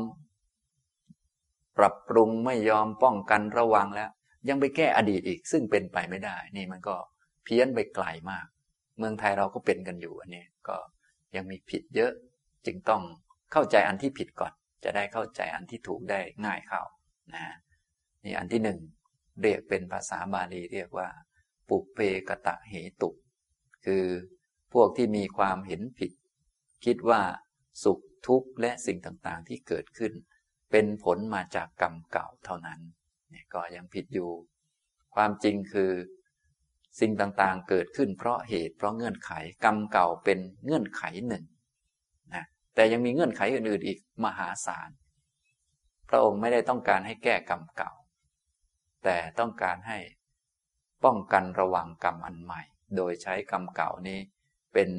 [1.79, 4.11] ปรับปรุงไม่ยอมป้องกันระวังแล้ว
[4.49, 6.97] ยังไปแก้อดีตอีก ซึ่งเป็นไปไม่ได้ นี่มันก็
[7.45, 8.47] เพี้ยนไปไกลมาก
[8.99, 10.77] เมืองไทยเราก็เป็นกันอยู่อันนี้ก็
[11.37, 12.13] ยังมีผิดเยอะ
[12.67, 13.03] จึงต้อง
[13.53, 14.53] เข้าใจอันที่ผิดก่อน
[14.85, 16.83] จะได้เข้าใจอันที่ถูกได้ง่ายเข้า
[17.35, 17.45] นะ
[18.25, 18.79] นี่อันที่หนึ่ง
[19.41, 21.09] เรียกเป็นภาษาบาลีเรียกว่า
[21.69, 23.11] ปุเพกตะเหตุ
[23.85, 24.05] คือ
[24.73, 26.13] พวกที่มีความเห็นผิด
[26.85, 27.23] คิดว่า
[27.85, 30.13] สุขทุกข์และสิ่งต่างๆ ที่เกิดขึ้น
[30.71, 32.81] เป็นผลมาจากกรรมเก่าเท่านั้น
[33.31, 34.31] เนี่ยก็ยังผิดอยู่
[35.15, 35.93] ความจริงคือ
[37.01, 39.33] สิ่งต่างๆ เกิดขึ้นเพราะเหตุเพราะเงื่อนไข
[39.65, 41.45] กรรมเก่าเป็นเงื่อนไขหนึ่ง
[42.35, 44.91] นะแต่ยังมีเงื่อนไขอื่นๆอีกมหาศาล
[46.09, 47.93] พระองค์ไม่ได้ต้องการให้แก้กรรมเก่า
[49.05, 49.99] แต่ต้องการให้
[51.05, 52.63] ป้องกันระวังกรรมอันใหม่
[52.97, 54.21] โดยใช้กรรมเก่านี้
[54.79, 54.97] เป็น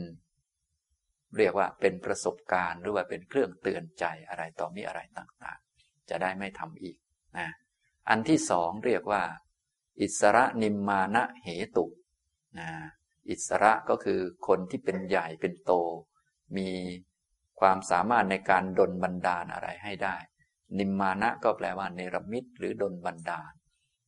[1.37, 6.97] เรียกว่าเป็นประสบการณ์หรือว่าเป็นเครื่องเตือนใจอะไรต่อมีอะไรต่างๆ จะได้ไม่ทำอีก
[7.37, 7.49] นะ
[8.09, 9.23] อันที่สองเรียกว่า
[10.01, 11.85] อิสระนิมมานะเหตุ
[12.59, 12.69] นะ
[13.29, 15.71] อิสระก็คือคนที่เป็นใหญ่เป็นโต
[16.57, 16.69] มี
[17.59, 20.17] ความสามารถในการดลบันดาลอะไรให้ได้
[20.79, 23.51] นิมมานะก็แปลว่าเนรมิตหรือดลบันดาล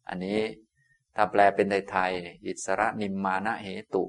[0.09, 0.39] อันนี้
[1.15, 4.05] ถ้าแปลเป็นไทยๆอิสระนิมมานะเหตุ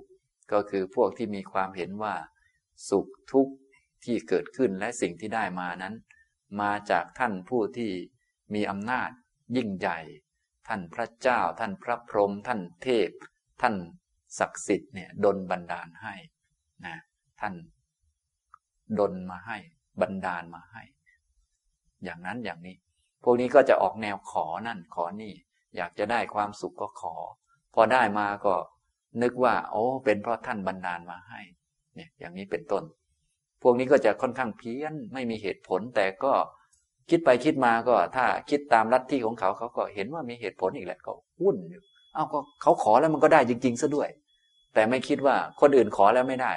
[0.53, 2.15] ก็คือพวกที่มีความเห็นว่า
[2.89, 3.55] สุขทุกข์
[4.05, 5.95] ที่เกิดขึ้นและสิ่งที่ได้มานั้น
[6.61, 7.91] มาจากท่านผู้ที่
[8.55, 9.11] มีอำนาจ
[9.57, 9.99] ยิ่งใหญ่
[10.69, 13.11] ท่านพระเจ้า ท่านพระพรหมท่านเทพ
[13.63, 13.75] ท่าน
[14.39, 16.15] ศักดิ์สิทธิ์เนี่ยดลบันดาลให้
[16.87, 16.97] นะ
[17.41, 17.55] ท่าน
[18.99, 19.59] ดลมาให้
[20.01, 20.83] บันดาลมาให้
[22.05, 22.77] อย่างนั้นอย่างนี้
[23.23, 25.33] พวกนี้ก็จะออกแนวขอนั่นขอนี่
[25.77, 27.15] อยากจะได้ความสุขก็ขอ
[27.75, 28.55] พอได้มาก็
[29.23, 31.41] นึกว่าโอ้เป็นเพราะท่านบันดาลมาให้
[31.95, 32.83] เนี่ย อย่างนี้เป็นต้น
[33.63, 36.33] พวกนี้ก็จะค่อนข้างเพี้ยนไม่มีเหตุผล แต่ก็
[37.11, 41.83] คิดไปคิดมาก็ ถ้าคิดตามลัทธิของเขาเขาก็เห็นว่ามีเหตุผลอีกแหละก็วุ่นอยู่
[42.15, 44.09] เอ้าก็เขาขอแล้วมันก็ได้จริง ๆซะด้วย
[44.75, 46.53] แต่ไม่คิดว่าคนอื่นขอแล้วไม่ได้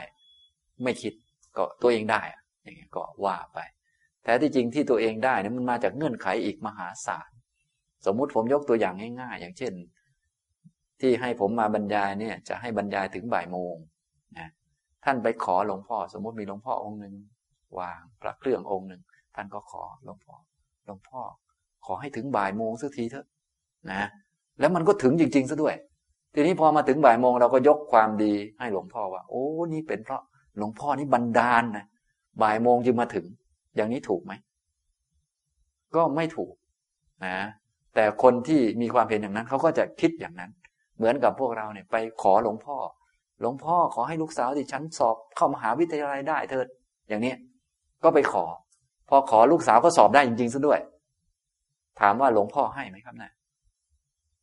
[0.83, 1.13] ไม่คิด
[1.57, 2.21] ก็ตัวเองได้
[2.63, 3.59] อย่างเงี้ยก็ว่าไป
[4.23, 7.29] แต่ที่จริงที่ตัวเองได้นี่มันมาจากเงื่อนไขอีกมหาศาล
[8.05, 9.73] สมมุติผมยกตัวอย่างง่ายๆอย่างเช่น
[11.01, 13.75] ที่ให้ผมมาบรรยายเนี่ยจะให้บรรยายถึงบ่ายโมง
[14.38, 14.47] นะ
[15.03, 17.15] ท่านไปขอหลวงพ่อ สมมติมีหลวงพ่อองค์หนึ่ง
[17.79, 19.01] วางพระเครื่ององค์หนึ่ง
[19.36, 20.36] ท่านก็ขอหลวงพ่อ
[20.86, 21.21] หลวงพ่อ
[21.86, 23.25] ขอให้ถึงบ่ายโมงสักทีเถอะ
[23.91, 24.03] นะ
[24.60, 25.75] แล้วมันก็ถึงจริงๆซะด้วย
[26.34, 30.21] ทีนี้พอมาถึงบ่ายโมงเราก็ยกความดีให้หลวงพ่อว่า โอ้นี่เป็นเพราะ
[30.58, 31.86] หลวงพ่อนี่บันดาลนะ
[32.41, 33.25] บ่ายโมงจึงมาถึง
[33.75, 34.34] อย่างนี้ถูกไหม
[35.95, 36.53] ก็ไม่ถูก
[37.25, 37.38] นะ
[37.95, 40.51] แต่คนที่มีความเห็นอย่างนั้นเขาก็จะคิดอย่างนั้น
[40.97, 42.77] เหมือนกับพวกเราเนี่ยไปขอหลวงพ่อ
[43.41, 46.67] หลวงพ่อขอให้ลูกสาวที่ฉันสอบเข้ามหาวิทยาลัยได้เถิด
[47.10, 47.34] อย่างนี้
[48.03, 48.45] ก็ไปขอ
[49.10, 50.79] พอขอลูกสาวก็สอบได้จริงๆซะด้วย
[52.01, 53.31] ถามว่าหลวงพ่อให้ไหมครับนะ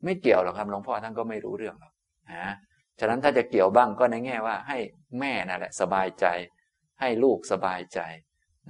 [0.05, 1.93] ไม่เกี่ยวหรอกครับหลวงพ่อท่านก็ไม่รู้เรื่องหรอก
[2.33, 2.53] นะ
[3.01, 4.79] ฉะนั้นถ้าจะเกี่ยวบ้างก็ในแง่ว่าให้
[5.21, 6.27] แม่นั่นแหละสบายใจ
[7.01, 8.01] ให้ลูกสบายใจ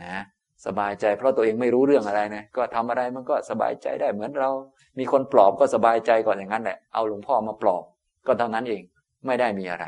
[0.03, 0.23] นะ
[0.67, 4.51] สบายใจ เพราะตัวเองไม่รู้เรื่องอะไรนะก็ทำอะไรมันก็สบายใจได้เหมือนเรา
[4.99, 7.83] มีคนปลอบก็สบายใจก่อนอย่างนั้นแหละเอาหลวงพ่อมาปลอบ
[8.27, 8.83] ก็เท่านั้นเอง
[9.27, 9.87] ไม่ได้มีอะไร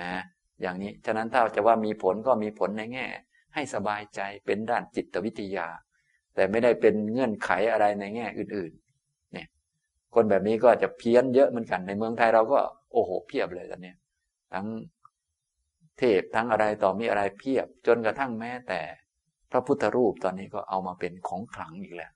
[0.00, 0.12] นะ
[0.62, 3.06] อย่างนี้ฉะนั้นถ้าจะว่ามีผลก็มีผลในแง่
[3.54, 5.66] ให้สบายใจเป็นด้านจิตวิทยา
[6.34, 9.46] แต่ไม่ได้เป็นเงื่อนไขอะไรในแง่อื่นๆ เนี่ย
[10.14, 12.58] คนแบบนี้ก็จะเพี้ยนเยอะเหมือนกันในเมืองไทยเราก็
[12.92, 13.94] โอ้โหเพียบเลยตอนนี้
[14.52, 14.66] ทั้ง
[15.98, 18.80] เทพทั้งอะไรต่อมีอะไรเพียบจนกระทั่งแม้แต่
[19.52, 22.12] พระพุทธรูปตอนนี้ก็เอามาเป็นของขลังอีกแล้ว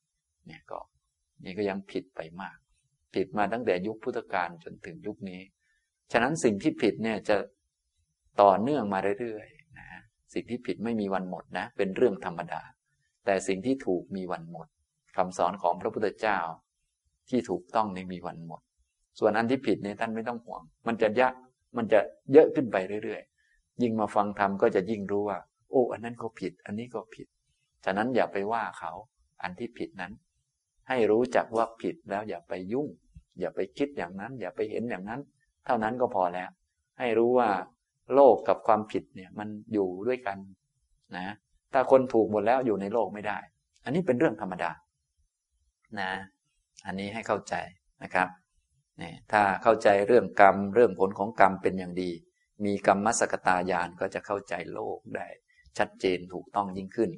[0.46, 0.78] เนี่ยก็
[1.44, 2.56] นี่ก็ยังผิดไปมาก
[3.14, 5.40] ผิดมาตั้งแต่ยุคพุทธกาลจนถึงยุคนี้
[6.12, 7.36] ฉะนั้นสิ่งที่ผิดเนี่ยจะ
[8.40, 9.88] ต่อเนื่องมาเรื่อยๆนะ
[10.34, 12.62] สิ่งที่ผิดไม่มีวันหมดนะ เป็นเรื่องธรรมดา
[13.24, 14.66] แต่สิ่งที่ถูกมีวันหมด
[15.16, 16.38] คำสอนของพระพุทธเจ้า
[17.28, 18.60] ที่ถูกต้องในมีวันหมด
[19.18, 21.28] ส่วนอันที่ผิดเนี่ยท่านไม่ต้องห่วง มันจะยะ
[21.76, 22.00] มันจะ
[22.32, 25.38] เยอะขึ้นไปเรื่อยๆ ยิ่งมาฟังธรรมก็จะยิ่งรู้ว่า
[25.70, 27.26] โอ้อันนั้นก็ผิด อันนี้ก็ผิด
[27.84, 28.92] ฉะนั้นอย่าไปว่าเขา
[29.42, 30.12] อันที่ผิดนั้น
[30.88, 32.88] ให้รู้จักว่าผิดแล้วอย่าไปยุ่ง
[33.40, 35.20] อย่าไปคิดอย่างนั้น อย่าไปเห็นอย่างนั้น
[35.66, 36.50] เท่านั้นก็พอแล้ว
[36.98, 37.50] ให้รู้ว่า
[38.14, 40.38] โลกกับความผิดเนี่ยมันอยู่ด้วยกัน
[41.16, 41.26] นะ
[41.72, 43.38] ถ้าคนถูกหมดแล้วอยู่ในโลกไม่ได้
[43.84, 44.70] อันนี้เป็นเรื่องธรรมดา
[46.00, 46.10] นะ
[46.86, 47.54] อันนี้ให้เข้าใจ
[48.02, 48.28] นะครับ
[49.00, 52.10] นี่ถ้าเข้าใจเรื่องกรรม เรื่องผลของกรรมเป็นอย่างดี
[52.64, 55.26] มีกรรมมสกตายานก็จะเข้าใจโลกได้
[55.78, 57.10] ชัดเจนถูกต้องยิ่งขึ้น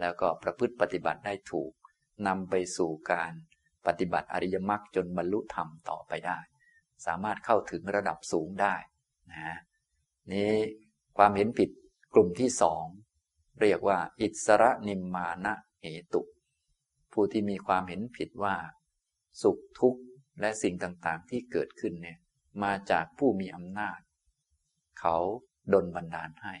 [0.00, 1.72] แล้วก็ประพฤติปฏิบัติได้ถูก
[2.26, 3.32] นำไปสู่การ
[3.86, 6.38] ปฏิบัติอริยมรรคจนบรรลุธรรมต่อไปได้
[7.06, 8.74] สามารถเข้าถึงระดับสูงได้
[9.32, 9.56] นะ
[10.32, 10.54] นี้
[11.18, 11.70] ความเห็นผิด
[12.14, 12.84] กลุ่มที่สอง
[13.60, 16.22] เรียกว่า อิสระนิมมานะเหตุ
[17.12, 18.56] ผู้ที่มีความเห็นผิดว่า
[19.42, 20.02] สุขทุกข์
[20.40, 22.18] และสิ่งต่างๆที่เกิดขึ้นเนี่ย
[22.62, 23.98] มาจากผู้มีอำนาจ
[25.00, 25.16] เขา
[25.72, 26.54] ดนบันดาลให้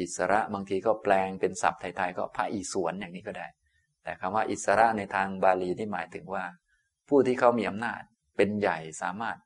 [0.00, 3.46] อิสระบางทีก็แปลงเป็นศัพท์ไทยๆก็พระอิศวรอย่างนี้ก็ได้
[4.02, 6.44] แต่คำว่าอิสระในทางบาลีที่หมายถึงว่า
[7.08, 8.00] ผู้ที่เขามีอำนาจ
[8.36, 9.36] เป็นใหญ่สามารถ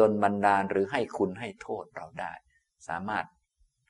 [0.00, 2.32] ดนบันดาลหรือให้คุณให้โทษเราได้
[2.88, 3.30] สามารถใ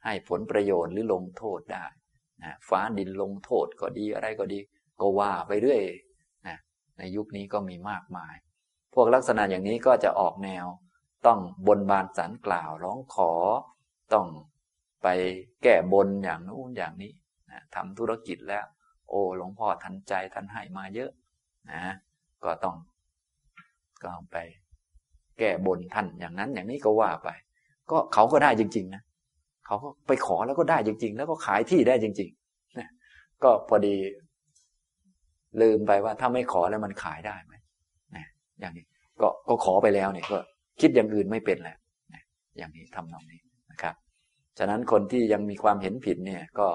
[0.05, 1.87] ให้ผลประโยชน์หรือลงโทษได้
[2.43, 4.59] นะฟ้าดินลงโทษก็ดีอะไรก็ดี
[5.01, 5.83] ก็ว่าไปเรื่อย
[6.47, 6.59] นะ
[6.99, 8.35] ในยุคนี้ก็มีมากมาย
[8.95, 10.67] พวกลักษณะอย่างนี้ก็จะออกแนว
[11.27, 13.33] ต้องบนบานสารกล่าวร้องขอ
[14.13, 14.27] ต้อง
[15.03, 15.09] ไป
[15.63, 17.13] แก้บนอย่างนู้นอย่างนี้
[17.51, 18.65] นะทำธุรกิจแล้ว
[19.09, 21.11] โอ้หลวงพ่อทันใจท่านให้มาเยอะ
[21.73, 21.83] นะ
[22.45, 22.77] ก็ต้อง
[24.03, 24.37] ก็ไป
[25.39, 27.29] แก้บนท่านอย่างนั้นอย่างนี้ก็ว่าไป
[27.91, 29.03] ก็เขาก็ได้จริง ๆ นะ
[29.67, 32.89] เขาก็ไปขอแล้วก็ได้จริง ๆ แล้วก็ขายที่ได้จริงๆนะ
[33.43, 33.95] ก็พอดี
[35.61, 37.55] ลืมไปว่าถ้าไม่ขอแล้วมันขายได้ไหม
[38.17, 38.27] นะ
[38.61, 38.85] อย่างนี้
[39.21, 40.39] ก็ก็ขอไปแล้วเนี่ยก็
[40.81, 41.77] คิดอย่างอื่นไม่เป็นแล้ว
[42.15, 42.23] นะ
[42.59, 43.41] อย่างนี้ทำนองนี้
[44.59, 46.69] ฉะนั้นคนที่ยังมีความเห็นผิดเนี่ยก็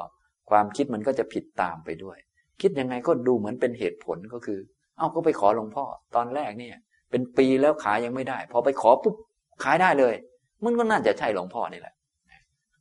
[0.50, 2.17] ความคิดมันก็จะผิดตามไปด้วย
[2.62, 4.60] คิดยังไงก็ดูเหมือนเป็นเหตุผลก็คือ
[4.98, 6.76] เอ้าก็ไปขอหลวงพ่อ ตอนแรกเนี่ย
[7.12, 9.15] เป็นปีแล้วขายยังไม่ได้ พอไปขอปุ๊บ
[9.63, 10.15] ขายได้เลย
[10.63, 11.96] มันก็น่าจะใช่หลวงพ่อนี่แหละ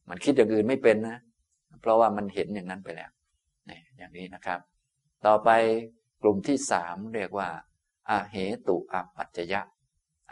[0.09, 1.17] มันคิดอย่างอื่นไม่เป็นนะ
[1.83, 3.11] เพราะว่ามันเห็นอย่างนั้นไปแล้ว
[3.71, 4.61] นี่อย่างนี้นะครับ
[5.27, 5.51] ต่อไป
[6.23, 7.49] กลุ่มที่สามเรียกว่า
[8.11, 8.37] อาเห
[8.69, 9.61] ตุอปัจจยะ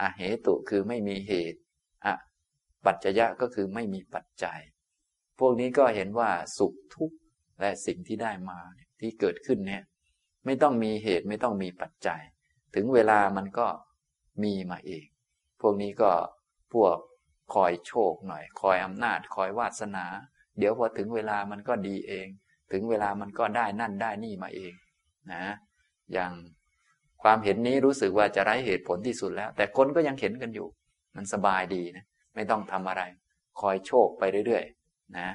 [0.00, 1.61] อาเหตุคือไม่มีเหตุ
[2.86, 4.58] ปัจจยะก็คือไม่มีปัจจัย
[5.38, 7.16] พวกนี้ก็เห็นว่าสุขทุกข์
[7.60, 8.58] และสิ่งที่ได้มา
[9.00, 9.82] ที่เกิดขึ้นเนี่ย
[10.46, 12.20] ไม่ต้องมีเหตุไม่ต้องมีปัจจัย
[12.74, 13.66] ถึงเวลามันก็
[14.42, 15.06] มีมาเอง
[15.60, 16.12] พวกนี้ก็
[16.72, 16.96] พวก
[17.54, 20.06] คอยโชคหน่อย คอยอำนาจ คอยวาสนา
[20.58, 22.26] เดี๋ยวพอถึงเวลามันก็ดีเอง
[22.72, 24.72] ถึงเวลามันก็ได้นั่นได้นี่มาเอง
[25.32, 25.44] นะ
[26.12, 26.32] อย่าง
[27.22, 30.68] ความเห็นนี้รู้สึกว่าจะไร้เหตุผลที่สุดแล้ว แต่คนก็ยังเห็นกันอยู่
[31.16, 33.02] มันสบายดีนะ ไม่ต้องทำอะไร
[33.60, 35.28] คอยโชคไปเรื่อยๆนะ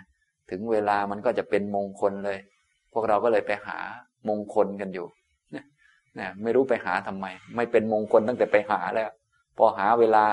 [0.50, 2.40] ถึงเวลามันก็จะเป็นมงคลเลย
[2.94, 3.80] พวกเราก็เลยไปหา
[4.30, 5.08] มงคลกันอยู่
[6.20, 9.10] นะไม่รู้ไปหาทำไม ไม่เป็นมงคลตั้งแต่ไปหาแล้ว
[9.58, 10.26] พอหาเวลา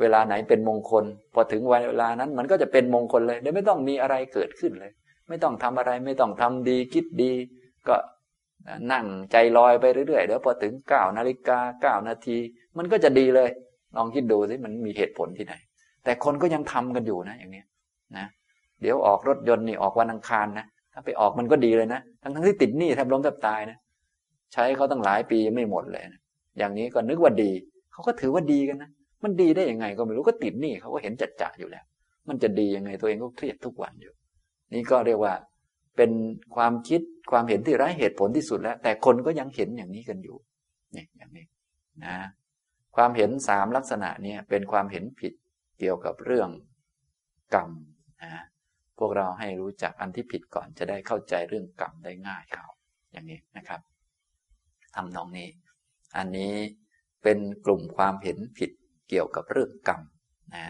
[0.00, 4.92] เวลาไหนเป็นมงคล พอถึงวันเวลานั้นมันก็จะเป็นมงคลเลยเดี๋ยวไม่ต้องมีอะไรเกิดขึ้นเลย
[5.28, 7.32] ไม่ต้องทำอะไร ไม่ต้องทำดีคิดดี
[7.88, 7.96] ก็
[8.92, 12.36] นั่งใจลอยไปเรื่อยๆเดี๋ยวพอถึงเก้านาฬิกาเก้านาที
[12.78, 13.50] มันก็จะดีเลย
[13.96, 15.54] ลองคิดดูสิมันมีเหตุผลที่ไหน
[16.04, 17.62] แต่คนก็ยังทำกันอยู่นะ อย่างนี้
[18.16, 18.26] นะ
[18.80, 23.78] เดี๋ยวออกรถยนต์นี่ออกวันอังคารนะถ้าไปออกมันก็ดีเลยนะทั้งทั้งที่ติดหนี้แทบล้มแทบตายนะ
[24.52, 26.20] ใช้เขาตั้งหลายปียังไม่หมดเลยนะ
[26.58, 27.50] อย่างนี้ก็นึกว่าดี
[27.92, 28.90] เขาก็ถือว่าดีกันนะ
[29.24, 31.84] มันดีได้ยังไงก็ไม่รู้ก็ติดหนี้เขาก็เห็นจัดจ่าอยู่แล้ว
[32.28, 34.14] มันจะดียังไงตัวเองก็เครียดทุกวันอยู่
[34.72, 35.34] นี่ก็เรียกว่า
[35.96, 36.10] เป็น
[36.54, 40.36] ความคิดความเห็นที่ไร้เหตุผลที่สุดแล้ว แต่คนก็ยังเห็นอย่างนี้กันอยู่
[40.96, 41.44] นี่อย่างนี้
[42.04, 42.16] นะ
[42.96, 45.32] ความเห็นสามลักษณะนี้เป็นความเห็นผิด
[45.84, 46.50] เกี่ยวกับเรื่อง
[47.54, 47.70] กรรม
[48.22, 48.42] นะ
[48.98, 52.66] พวกเราให้รู้จักอันที่ผิดก่อนจะได้เข้าใจเรื่องกรรมได้ง่ายเขา
[53.12, 53.80] อย่างนี้นะครับ
[54.94, 55.48] ทำนองนี้
[56.16, 56.54] อันนี้
[57.22, 58.70] เป็นกลุ่มความเห็นผิด
[59.08, 60.02] เกี่ยวกับเรื่องกรรม
[60.54, 60.66] นะ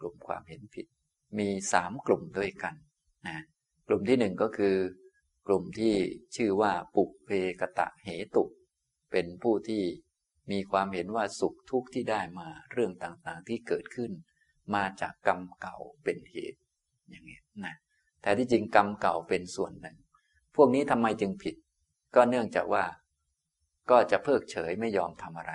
[0.00, 0.86] กลุ่มความเห็นผิด
[1.38, 2.74] มีสามกลุ่มด้วยกัน
[3.26, 3.42] นะ
[3.88, 4.76] กลุ่มที่หนึ่งก็คือ
[5.46, 5.94] กลุ่มที่
[6.36, 8.46] ชื่อว่าปุเพกตะเหตุ
[9.10, 9.82] เป็นผู้ที่
[10.50, 14.12] มีความเห็นว่าสุขทุกข์ที่ได้มาเรื่องต่างๆที่เกิดขึ้น
[14.74, 16.60] มาจากกรรมเก่าเป็นเหตุ
[17.10, 17.76] อย่างนี้นะ
[18.22, 19.96] แต่ที่จริงกรรมเก่าเป็นส่วนหนึ่ง
[20.56, 21.54] พวกนี้ทำไมจึงผิด
[22.14, 22.84] ก็เนื่องจากว่า
[23.90, 25.52] ก็จะเพิกเฉยไม่ยอมทำอะไร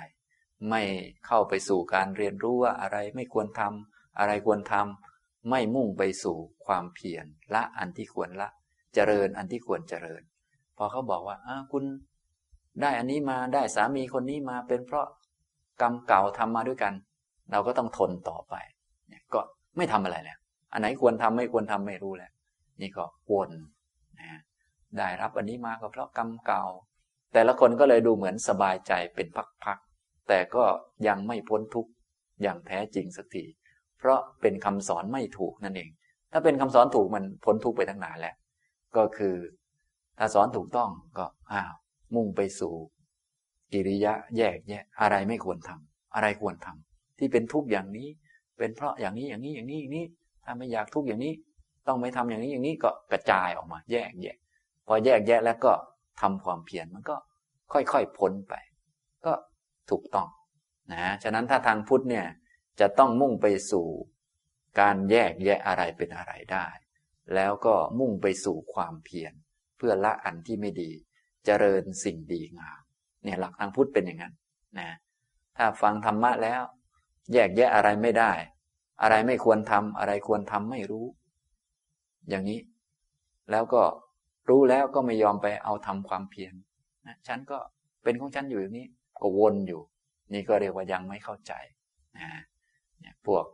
[0.70, 0.82] ไม่
[1.26, 8.48] เข้าไปสู่การเรียนรู้ว่าอะไรไม่ควรทำอะไรควรทำไม่มุ่งไปสู่ความเพียรละอันที่ควรละ
[8.94, 10.22] เจริญอันที่ควรเจริญ
[10.76, 11.84] พอเขาบอกว่าอ้าคุณ
[12.80, 15.06] ได้อันนี้มาได้สามีคนนี้มาเป็นเพราะ
[15.80, 16.94] กรรมเก่าทำมาด้วยกัน
[17.50, 18.54] เราก็ต้องทนต่อไป
[19.78, 20.38] ไม่ทำอะไรแล้ว
[20.72, 22.32] อันไหนควรทำไม่ควรทำไม่รู้แล้ว
[22.80, 23.50] นี่ก็วน
[24.20, 24.40] นะ
[24.98, 26.64] ได้รับอันนี้มาก็เพราะกรรมเก่า
[27.32, 29.28] แต่ละคนก็เลยดูเหมือนสบายใจเป็น
[29.64, 30.64] พักๆ แต่ก็
[31.08, 31.90] ยังไม่พ้นทุกข์
[32.42, 33.44] อย่างแท้จริงสักที
[33.98, 35.90] เพราะเป็นคำสอนไม่ถูกนั่นเอง
[36.32, 38.34] ถ้าเป็นคำสอนถูกมันพ้นทุกข์ไปตั้งนานแล้ว
[38.96, 39.36] ก็คือ
[40.18, 41.74] ถ้าสอนถูกต้องก็อ้าว
[42.14, 42.74] มุ่งไปสู่
[43.72, 48.08] กิริยะแยกแยะ อะไรไม่ควรทำอะไรควรทำที่เป็นทุกข์อย่างนี้
[48.58, 50.06] เป็นเพราะอย่างนี้อย่างนี้อย่างนี้อย่างนี้
[50.44, 51.32] ถ้าไม่อยากทุกข์อย่างนี้
[51.86, 54.36] ต้องไม่ทำอย่างนี้อย่างนี้ก็กระจายออกมา แยกแยะ
[54.86, 55.72] พอแยกแยะแล้วก็
[56.20, 57.16] ทำความเพียรมันก็
[57.72, 58.54] ค่อยๆพ้นไป
[59.26, 59.32] ก็
[59.90, 60.28] ถูกต้อง
[60.92, 62.26] นะฉะนั้นถ้าทางพุทธเนี่ย
[62.80, 63.86] จะต้องมุ่งไปสู่
[64.80, 66.66] การแยกแยะอะไรเป็นอะไรได้
[67.34, 69.32] แล้วก็มุ่งไปสู่ความเพียร
[69.76, 70.90] เพื่อละอันที่ไม่ดี
[71.44, 72.80] เจริญสิ่งดีงาม
[73.24, 74.34] เนี่ยหลักทางพุทธเป็นอย่างนั้น
[74.78, 74.90] นะ
[75.56, 76.62] ถ้าฟังธรรมะแล้ว
[77.32, 78.32] แยกแยะอะไรไม่ได้
[79.02, 81.06] อะไรไม่ควรทำอะไรควรทำไม่รู้
[82.28, 82.60] อย่างนี้
[83.50, 83.82] แล้วก็
[84.48, 86.54] รู้แล้วก็ไม่ยอมไปเอาทำความเพียร
[87.06, 87.58] นะฉันก็
[88.02, 88.86] เป็นของฉันอยู่อย่างนี้
[89.20, 89.82] ก็วนอยู่
[90.32, 91.52] นี่ก็เรียกว่ายังไม่เข้าใจ
[92.16, 92.28] นะ
[93.26, 93.44] พวก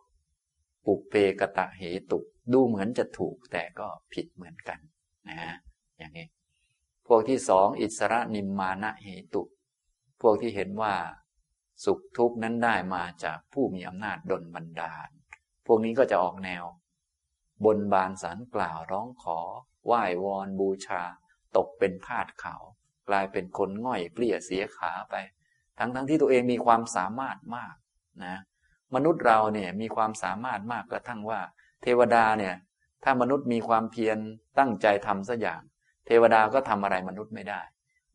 [0.84, 2.18] ปุเพกตะเหตุ
[2.52, 4.78] ดูเหมือนจะถูกแต่ก็ผิดเหมือนกัน
[5.28, 5.36] นะ
[5.98, 6.26] อย่างนี้
[7.06, 9.42] พวกที่สองอิสระนิมมานะเหตุ
[10.22, 10.94] พวกที่เห็นว่า
[11.84, 15.08] สุขทุกข์นั้นได้มาจากผู้มีอำนาจดลบันดาล
[15.66, 16.64] พวกนี้ก็จะออกแนว
[17.64, 19.38] บนบานสารกล่าวร้องขอ
[19.86, 21.02] ไหว้วอนบูชา
[21.56, 22.56] ตกเป็นทาสเขา
[23.08, 25.14] กลายเป็นคนง่อยเปลี่ยเสียขาไป
[25.78, 27.74] ทั้งทั้งที่ตัวเองมีความสามารถมาก
[28.24, 28.36] นะ
[28.94, 31.40] มนุษย์เราเนี่ยมีความสามารถมากกระทั่งว่า
[31.82, 32.54] เทวดาเนี่ย
[33.04, 34.18] ถ้ามนุษย์มีความเพียร
[34.58, 35.60] ตั้งใจทำสักอย่าง
[36.06, 37.60] เทวดาก็ทำอะไรมนุษย์ไม่ได้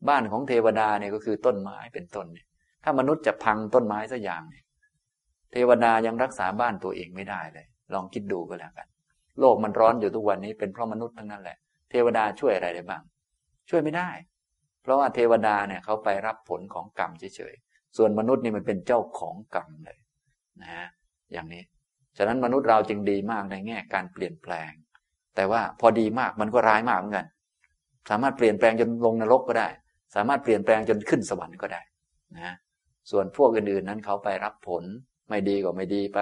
[0.08, 2.46] บ้านของเทวดาเนี่ยก็คือต้นไม้เป็นต้นเนี่ย
[2.84, 4.42] ถ้ามนุษย์จะพังต้นไม้สักอย่าง
[5.52, 8.88] เทวดายังรักษาบ้านตัวเองไม่ได้เลย ลองคิดดูก็แล้วกัน
[9.40, 11.58] โลกมันร้อนอยู่ทุกวันนี้เป็นเพราะมนุษย์ทั้งนั้นแหละ
[11.90, 13.02] เทวดาช่วยอะไรได้บ้าง
[13.70, 14.10] ช่วยไม่ได้
[14.82, 19.98] เพราะว่าเทวดาเนี่ยเขาไปรับผลของกรรมเฉยๆ ส่วนมนุษย์นี่มันเป็นเจ้าของกรรมเลย
[20.62, 20.88] นะ
[21.32, 21.62] อย่างนี้
[22.16, 24.72] ฉะนั้นมนุษย์เราจึงดีมากในแง่การเปลี่ยนแปลง
[25.36, 27.26] แต่ว่าพอดีมากมันก็ร้ายมากเหมือนกัน
[28.10, 29.68] สามารถเปลี่ยนแปลงจนลงนรกก็ได้
[30.14, 31.82] สามารถเปลี่ยนแปลงจนขึ้นสวรรค์ก็ได้
[32.36, 32.54] นะ
[33.10, 34.84] ส่วนพวกอื่นๆนั้นเขาไปรับผล
[35.28, 36.18] ไม่ดีก็ไม่ดีไป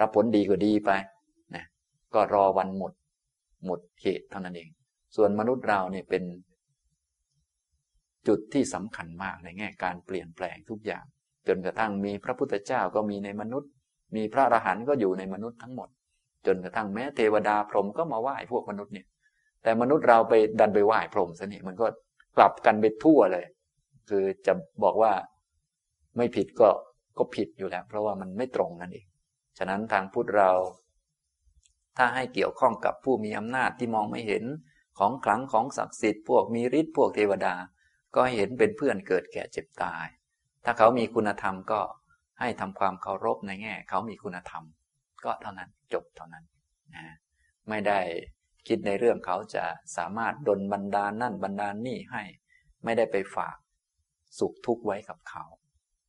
[0.00, 0.90] รับผลดีก็ดีไป
[1.54, 1.64] นะ
[2.14, 2.92] ก็รอวันหมด
[3.66, 4.68] หมดเหตุเท่านั้นเอง
[5.16, 6.22] ส่วนมนุษย์เราเนี่ยเป็น
[8.28, 11.04] จุดที่สำคัญมากในแง่การเปลี่ยนแปลงทุกอย่าง
[11.46, 13.70] จนกระทั่งมีพระพุทธเจ้าก็มีในมนุษย์
[14.16, 15.88] มีพระอรหันต์ก็อยู่ในมนุษย์ทั้งหมด
[16.46, 19.06] จนกระทั่งแม้เทวดาพรหมก็มาไหว้พวกมนุษย์เนี่ย
[19.62, 21.86] แต่มนุษย์เราไปดันไปไหว้พรหมซะนี่มันก็
[22.36, 23.44] กลับกันไปทั่วเลย
[24.10, 24.52] คือจะ
[24.84, 25.12] บอกว่า
[26.16, 26.68] ไม่ผิดก็
[27.18, 29.06] ก็ผิดอยู่แล้ว เพราะว่ามันไม่ตรงนั่นเอง
[29.58, 30.52] ฉะนั้นทางพุทธเรา
[31.96, 34.44] ถ้าให้เกี่ยวข้องกับผู้มีอำนาจที่มองไม่เห็น
[34.98, 37.54] ของขลังของศักดิ์สิทธิ์พวกมีฤทธิ์พวกเทวดา
[38.16, 40.06] ก็เห็นเป็นเพื่อนเกิดแก่เจ็บตาย
[40.64, 41.80] ถ้าเขามีคุณธรรมก็
[42.40, 44.64] ให้ทำความเคารพในแง่ เขามีคุณธรรม
[45.24, 46.44] ก็เท่านั้นจบเท่านั้น
[46.94, 47.04] นะ
[47.68, 48.00] ไม่ได้
[48.68, 49.64] คิดในเรื่องเขาจะ
[49.96, 52.22] สามารถดลบันดาลนั่นบันดาลนี่ให้
[52.84, 53.56] ไม่ได้ไปฝาก
[54.38, 55.44] สุขทุกข์ไว้กับเขา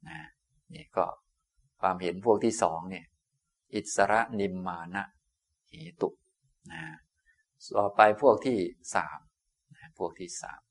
[0.09, 0.19] นะ
[0.73, 1.05] นี่ก็
[1.81, 3.05] ความเห็นพวกที่สองเนี่ย
[3.75, 5.03] อิสระนิมมานะ
[5.69, 6.09] เหตุ
[6.71, 6.83] นะ
[7.77, 8.59] ต่อไปพวกที่
[8.95, 9.19] สาม
[9.75, 10.61] นะพวกที่สาม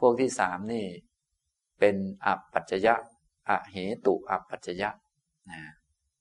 [0.00, 0.86] พวกที่สามนี่
[1.78, 2.94] เป็นอปัจจยะ
[3.48, 4.90] อเหตุอปัจจยะ
[5.50, 5.60] นะ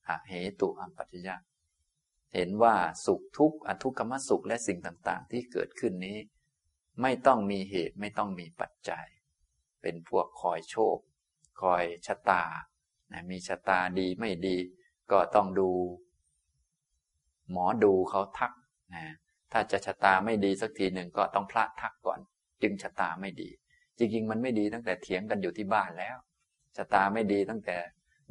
[0.08, 1.36] อเหตุอปัจจยะ
[2.34, 2.76] เห็นว่า
[3.06, 6.18] สุขทุกข์อทุกขมสุขและสิ่งต่าง ๆ ที่เกิดขึ้นนี้
[7.02, 9.06] ไม่ต้องมีเหตุไม่ต้องมีปัจจัย
[9.82, 10.98] เป็นพวกคอยโชค
[11.62, 12.44] คอยชะตา
[13.12, 14.58] นะมีชะตาดีไม่ดี
[15.12, 15.70] ก็ต้องดู
[17.52, 18.52] หมอดูเขาทัก
[18.96, 19.04] นะ
[19.52, 22.20] ถ้าจะชะตาไม่ดีสักทีหนึ่งก็ต้องพระทักก่อน
[22.62, 23.50] จึงชะตาไม่ดี
[23.98, 26.18] จริงๆ มันไม่ดีตั้งแต่เถียงกันอยู่ที่บ้านแล้ว
[26.78, 27.78] ชะตาไม่ดีตั้งแต่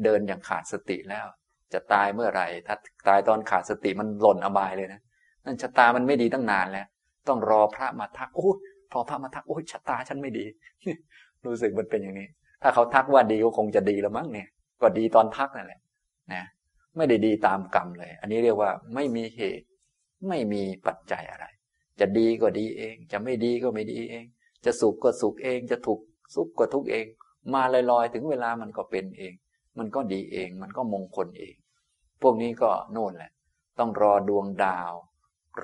[0.04, 1.26] เดินอย่างขาดสติแล้ว
[1.72, 2.76] จะตายเมื่อไหร่ ถ้า
[3.08, 5.00] ตายตอนขาดสติมันหล่นอบายเลยนะ
[5.44, 6.86] นั่นชะตามันไม่ดีตั้งนานแล้ว
[7.28, 8.50] ต้องรอพระมาทักโอ้
[8.92, 10.44] พอพระมาทักโอ้ชะตาฉันไม่ดี
[11.46, 12.28] รู้สึกมันเป็นอย่างนี้
[12.66, 14.48] ถ้าเขาทักว่าดีก็คงจะดีแล้วมั้งเนี่ย
[14.82, 15.80] ก็ดีตอนทักนั่นแหละ
[16.32, 16.44] นะ
[16.96, 19.66] ไม่ได้ดีตามกรรมเลย อันนี้เรียกว่าไม่มีเหตุ
[20.28, 21.46] ไม่มีปัจจัยอะไร
[22.00, 24.24] จะดีก็ดีเอง จะไม่ดีก็ไม่ดีเอง
[24.64, 26.00] จะสุขก็สุขเอง จะถูก
[26.34, 27.06] สุขก็ทุกเอง
[27.52, 29.34] มาลอยๆ ถึงเวลามันก็เป็นเอง
[29.78, 31.54] มันก็ดีเอง มันก็มงคลเอง
[32.22, 33.32] พวกนี้ก็โน่นแหละ
[33.78, 34.92] ต้องรอดวงดาว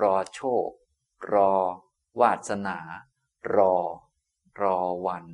[0.00, 0.68] รอโชค
[1.32, 1.52] รอ
[2.20, 2.78] วาสนา
[3.56, 3.74] รอ
[4.60, 4.76] รอ
[5.06, 5.24] วัน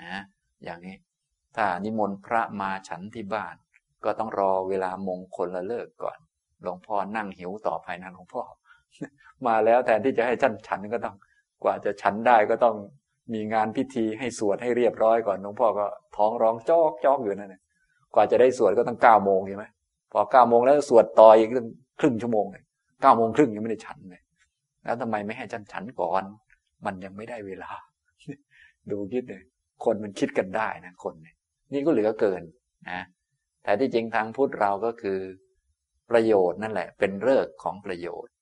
[0.00, 0.22] นะ
[0.64, 0.96] อย่างนี้
[1.56, 3.54] ถ้านิมนต์พระมาฉันที่บ้าน
[4.04, 6.18] ก็ต้องรอเวลามงคลละเลิกก่อน
[6.62, 8.42] หลวงพ่อนั่งหิวต่อภายในหลวงพ่อ
[9.46, 11.16] มาแล้วแทนที่จะให้ท่านฉันก็ต้อง
[11.62, 12.76] กว่าจะฉันได้ก็ต้อง
[13.34, 15.86] มีงานพิธีให้สวดให้เรียบร้อยก่อนหลวงพ่อก็
[16.16, 17.54] ท้องร้องจอกจอกอยู่นั่น
[18.14, 19.64] กว่าจะได้สวดก็ต้องเก้าโมงใช่ไหม
[20.12, 21.48] พอเก้าโมงแล้วสวดต่ออีก
[22.00, 22.64] ครึ่งชั่วโมงเลย
[23.02, 24.22] เก้าโมงครึ่งยังไม่ได้ฉันเลย
[24.84, 26.22] แล้วทำไมไม่ให้ฉันฉันก่อน
[26.86, 27.70] มันยังไม่ได้เวลา
[28.90, 29.42] ดูคิดเลย
[29.84, 31.36] คนมันคิดกันได้นะคนเนี่ย
[31.72, 32.42] นี่ก็เหลือเกิน
[32.90, 33.02] นะ
[33.62, 35.18] แต่ที่จริงทางพุทธเราก็คือ
[36.10, 38.32] ประโยชน์นั่นแหละ เป็นเลิกของประโยชน์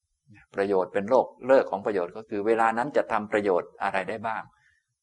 [0.55, 4.43] ประโยชน์เป็นโลกเลิกของประโยชน์ก็คือ เวลานั้นจะทำประโยชน์อะไรได้บ้าง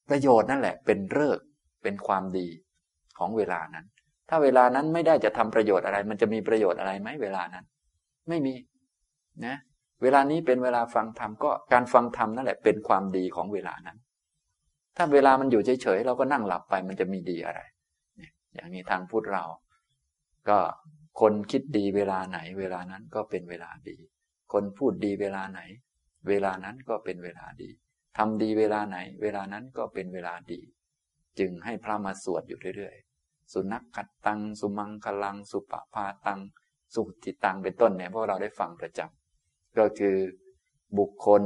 [0.10, 1.40] ประโยชน์นั่นแหละ เป็นเลิก
[1.84, 2.48] เป็นความดี
[3.18, 3.86] ของเวลานั้น
[4.30, 7.66] ถ้าเวลานั้นไม่ได้จะทำประโยชน์อะไร มันจะมีประโยชน์อะไรไหมเวลานั้น
[8.30, 8.54] ไม่มี
[9.46, 9.58] นะ
[10.02, 13.98] เวลานี้เป็นเวลาฟังธรรมก็การฟังธรรมนั่นแหละเป็นความดีของเวลานั้น
[14.98, 17.62] ถ้าเวลามันอยู่เฉยๆเราก็นั่งหลับไปมันจะมีดีอะไร
[18.54, 19.44] อย่างนี้ทางพุทธเรา
[20.50, 20.60] ก็
[21.22, 23.98] คนคิดดีเวลาไหน เวลานั้นก็เป็นเวลาดี
[24.54, 25.62] คนพูดดีเวลาไหน
[26.28, 27.70] เวลานั้นก็เป็นเวลาดี
[28.18, 30.60] ทำดีเวลาไหน เวลานั้นก็เป็นเวลาดี
[31.40, 36.40] จึงให้พระมาสวดอยู่เรื่อยๆ สุนัขกัดตัง สุมังคลัง สุปปาตัง
[36.96, 40.16] สุติตังเป็นต้นเนี่ยพวกเราได้ฟังประจำก็คือ
[40.98, 41.44] บุคคล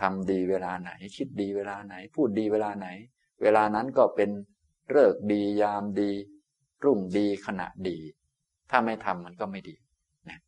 [0.00, 2.88] ทำดีเวลาไหน คิดดีเวลาไหน พูดดีเวลาไหน
[3.42, 4.30] เวลานั้นก็เป็น
[4.90, 6.10] เลิกดียามดี
[6.84, 7.98] รุ่งดีขณะดี
[8.70, 9.76] ถ้าไม่ทำมันก็ไม่ดี
[10.28, 10.38] นะ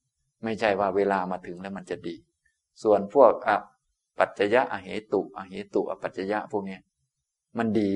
[0.44, 2.16] ไม่ใช่ว่าเวลามาถึงแล้วมันจะดี
[2.82, 3.50] ส่วนพวกอ
[4.18, 6.78] ปัจจยะอเหตุอเหตุอปัจจยะพวกนี้
[7.58, 7.92] มันดี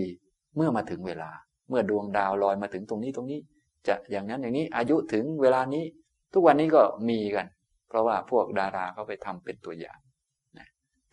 [0.56, 1.30] เมื่อมาถึงเวลา
[1.68, 3.40] เมื่อดวงดาวลอยมาถึงตรงนี้ตรงนี้
[3.86, 5.84] จะอย่างนั้นอย่างนี้อายุถึงเวลานี้
[6.32, 7.46] ทุกวันนี้ก็มีกัน
[7.88, 9.98] เพราะว่าพวกดาราเขาไปทำเป็นตัวอย่าง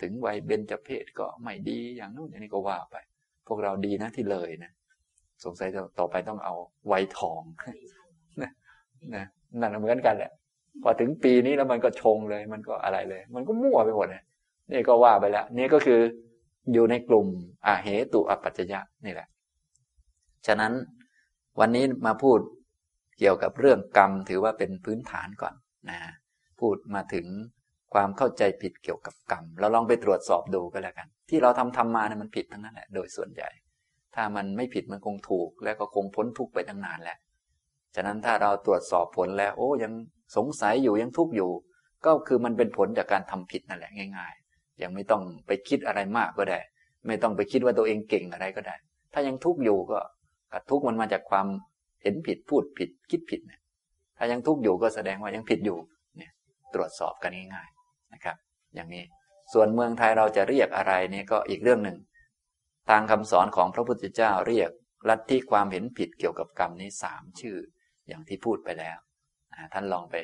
[0.01, 2.95] ถึงวัยเบญจเพศก็ไม่ดีอย่างนู้นอย่างนี้ก็ว่าไป
[3.47, 4.71] พวกเราดีนะที่เลยนะ
[5.43, 5.69] สงสัย
[5.99, 6.53] ต่อไปต้องเอา
[6.87, 7.41] ไวทอง
[8.41, 8.51] นะ
[9.15, 9.25] นะ
[9.59, 10.31] นั่นเหมือนกันแหละ
[10.83, 14.23] พอถึงปีนี้แล้วมันก็ชงเลย มันก็อะไรเลย มันก็มั่วไปหมดเลย
[14.71, 15.99] นี่ก็ว่าไปแล้วนี่ก็คือ
[16.73, 17.27] อยู่ในกลุ่ม
[17.65, 19.27] อาเหตุอปัจจยะนี่แหละ
[20.47, 20.73] ฉะนั้น
[21.59, 22.39] วันนี้มาพูด
[23.19, 25.53] เกี่ยวกับเรื่องกรรมถือว่าเป็นพื้นฐานก่อน
[25.89, 25.99] นะ
[26.59, 27.25] พูดมาถึง
[27.93, 33.49] ความเข้าใจผิดเกี่ยวกับกรรม เราลองไปตรวจสอบดูก็แล้วกัน ที่เราทำทำมาเนี่ยมันผิดทั้งนั้นแหละ โดยส่วนใหญ่
[34.15, 37.17] ถ้ามันไม่ผิดมันคงถูก และก็คงพ้นทุกข์ไปตั้งนานแล้ว
[37.95, 39.93] ฉะนั้นถ้าเราตรวจสอบผลแล้ว โอ้ยัง
[40.37, 41.51] สงสัยอยู่ยังทุกข์อยู่
[42.05, 46.59] ก็คือมันเป็นผลจากการทำผิดนั่นแหละง่าย ๆ ยังไม่ต้องไปคิดอะไรมากก็ได้
[47.07, 48.75] ไม่ต้องไปคิดว่าตัวเองเก่งอะไรก็ได้
[49.13, 49.99] ถ้ายังทุกข์อยู่ก็
[50.69, 51.47] ทุกข์มันมาจากความ
[52.01, 53.61] เห็นผิดพูดผิดคิดผิดเนี่ย
[54.17, 55.77] ถ้ายังทุกข์อยู่ก็แสดงว่ายังผิดอยู่
[56.17, 56.31] เนี่ย
[56.73, 57.76] ตรวจสอบกันง่ายๆ
[58.77, 59.05] อย่างนี้
[59.53, 61.97] ส่วนเมืองไทยเราจะเรียกอะไรนี่ก็อีกเรื่องหนึ่ง
[62.89, 64.69] ทางคำสอนของพระพุทธเจ้าเรียก
[65.09, 67.57] ลัทธิความเห็นผิดเกี่ยวกับกรรมนี้สามชื่อ
[68.07, 68.97] อย่างที่พูดไปแล้ว
[69.73, 70.15] ท่านลองไป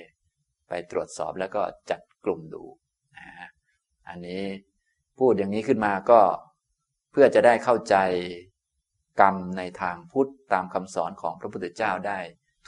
[0.67, 2.63] ไปตรวจสอบแล้วก็จัดกลุ่มดู
[4.09, 4.43] อันนี้
[5.19, 6.21] พูดอย่างนี้ขึ้นมาก็
[7.11, 7.95] เพื่อจะได้เข้าใจ
[9.21, 12.19] กรรมในทางพุทธตามคำสอนของพระพุทธเจ้าได้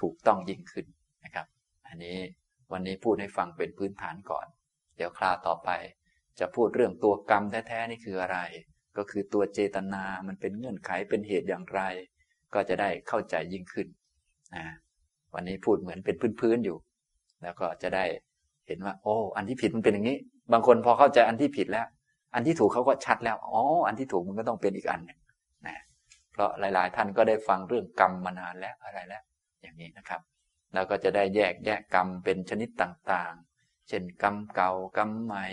[0.01, 0.85] ถูกต้องยิ่งขึ้น
[1.25, 1.47] นะครับ
[1.87, 2.17] อันนี้
[2.71, 4.45] วันนี้พูดให้ฟังเป็นพื้นฐานก่อน
[4.95, 5.69] เดี๋ยวคราวต่อไป
[6.39, 8.39] จะพูดเรื่องตัวกรรมแท้ๆนี่คืออะไร
[8.97, 11.81] ก็คือตัวเจตนามันเป็นเงื่อนไขเป็นเหตุอย่างไร
[12.53, 13.87] ก็จะได้เข้าใจยิ่งขึ้น
[14.55, 14.65] นะ
[15.33, 16.77] วันนี้พูดเหมือนเป็นพื้นๆอยู่
[17.43, 18.05] แล้วก็จะได้
[18.67, 20.17] เห็นว่า โอ้ อันที่ผิดมันเป็นอย่างนี้
[20.51, 21.87] บางคนพอเข้าใจอันที่ผิดแล้ว
[22.35, 25.19] อันที่ถูกเขาก็ชัดแล้วอ๋ออันที่ถูกมันก็ต้องเป็นอีกอันนึง
[25.67, 25.77] นะ
[26.31, 29.23] เพราะหลายๆ ท่านก็ได้ฟังเรื่องกรรมมานานแล้วอะไรแล้ว
[29.61, 30.21] อย่างนี้นะครับ
[30.73, 33.44] แล้วก็จะได้แยกแยกกรรมเป็นชนิดต่างๆ
[33.87, 35.45] เช่นกรรมเก่ากรรมใหม่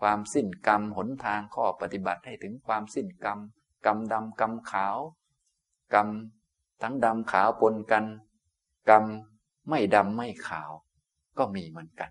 [0.00, 3.38] ความสิ้นกรรมหนทางข้อปฏิบัติให้ถึงความสิ้นกรรม
[3.86, 4.96] กรรมดำกรรมขาว
[5.94, 6.08] กรรม
[6.82, 8.04] ทั้งดำขาวปนกัน
[8.90, 9.04] กรรม
[9.68, 10.70] ไม่ดำไม่ขาว
[11.38, 12.10] ก็มีเหมือนกัน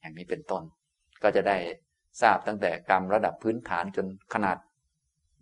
[0.00, 0.62] อย่างนี้เป็นต้น
[1.22, 1.56] ก็จะได้
[2.20, 4.58] ทราบตั้งแต่กรรมระดับพื้นฐานจนขนาด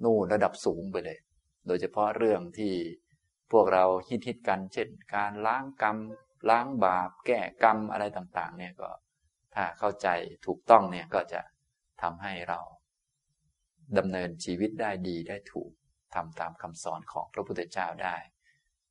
[0.04, 1.18] นู่นระดับสูงไปเลย
[1.66, 2.74] โดยเฉพาะเรื่องที่
[3.52, 5.96] พวกเราฮิตฮิตกัน เช่น การล้างกรรม
[6.50, 8.88] ล้างบาป แก้กรรมอะไรต่าง ๆ เนี่ยก็
[9.54, 10.08] ถ้าเข้าใจ
[10.46, 11.40] ถูกต้องเนี่ยก็จะ
[12.02, 12.60] ทำให้เรา
[13.98, 15.70] ดำเนินชีวิตได้ดีได้ถูก
[16.14, 18.16] ทำตามคำสอนของพระพุทธเจ้าได้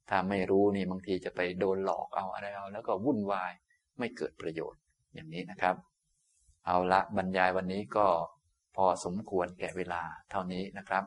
[0.09, 3.51] ถ้าไม่รู้นี่บางทีจะไปโดนหลอกเอาอะไรเอา แล้วก็วุ่นวาย
[3.99, 4.81] ไม่เกิดประโยชน์
[5.13, 5.75] อย่างนี้นะครับ
[6.65, 8.07] เอาละบรรยายวันนี้ก็
[8.75, 10.01] พอสมควรแก่เวลา
[10.31, 11.03] เท่านี้นะครับ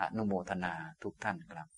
[0.00, 1.68] อนุโมทนาทุกท่านครับ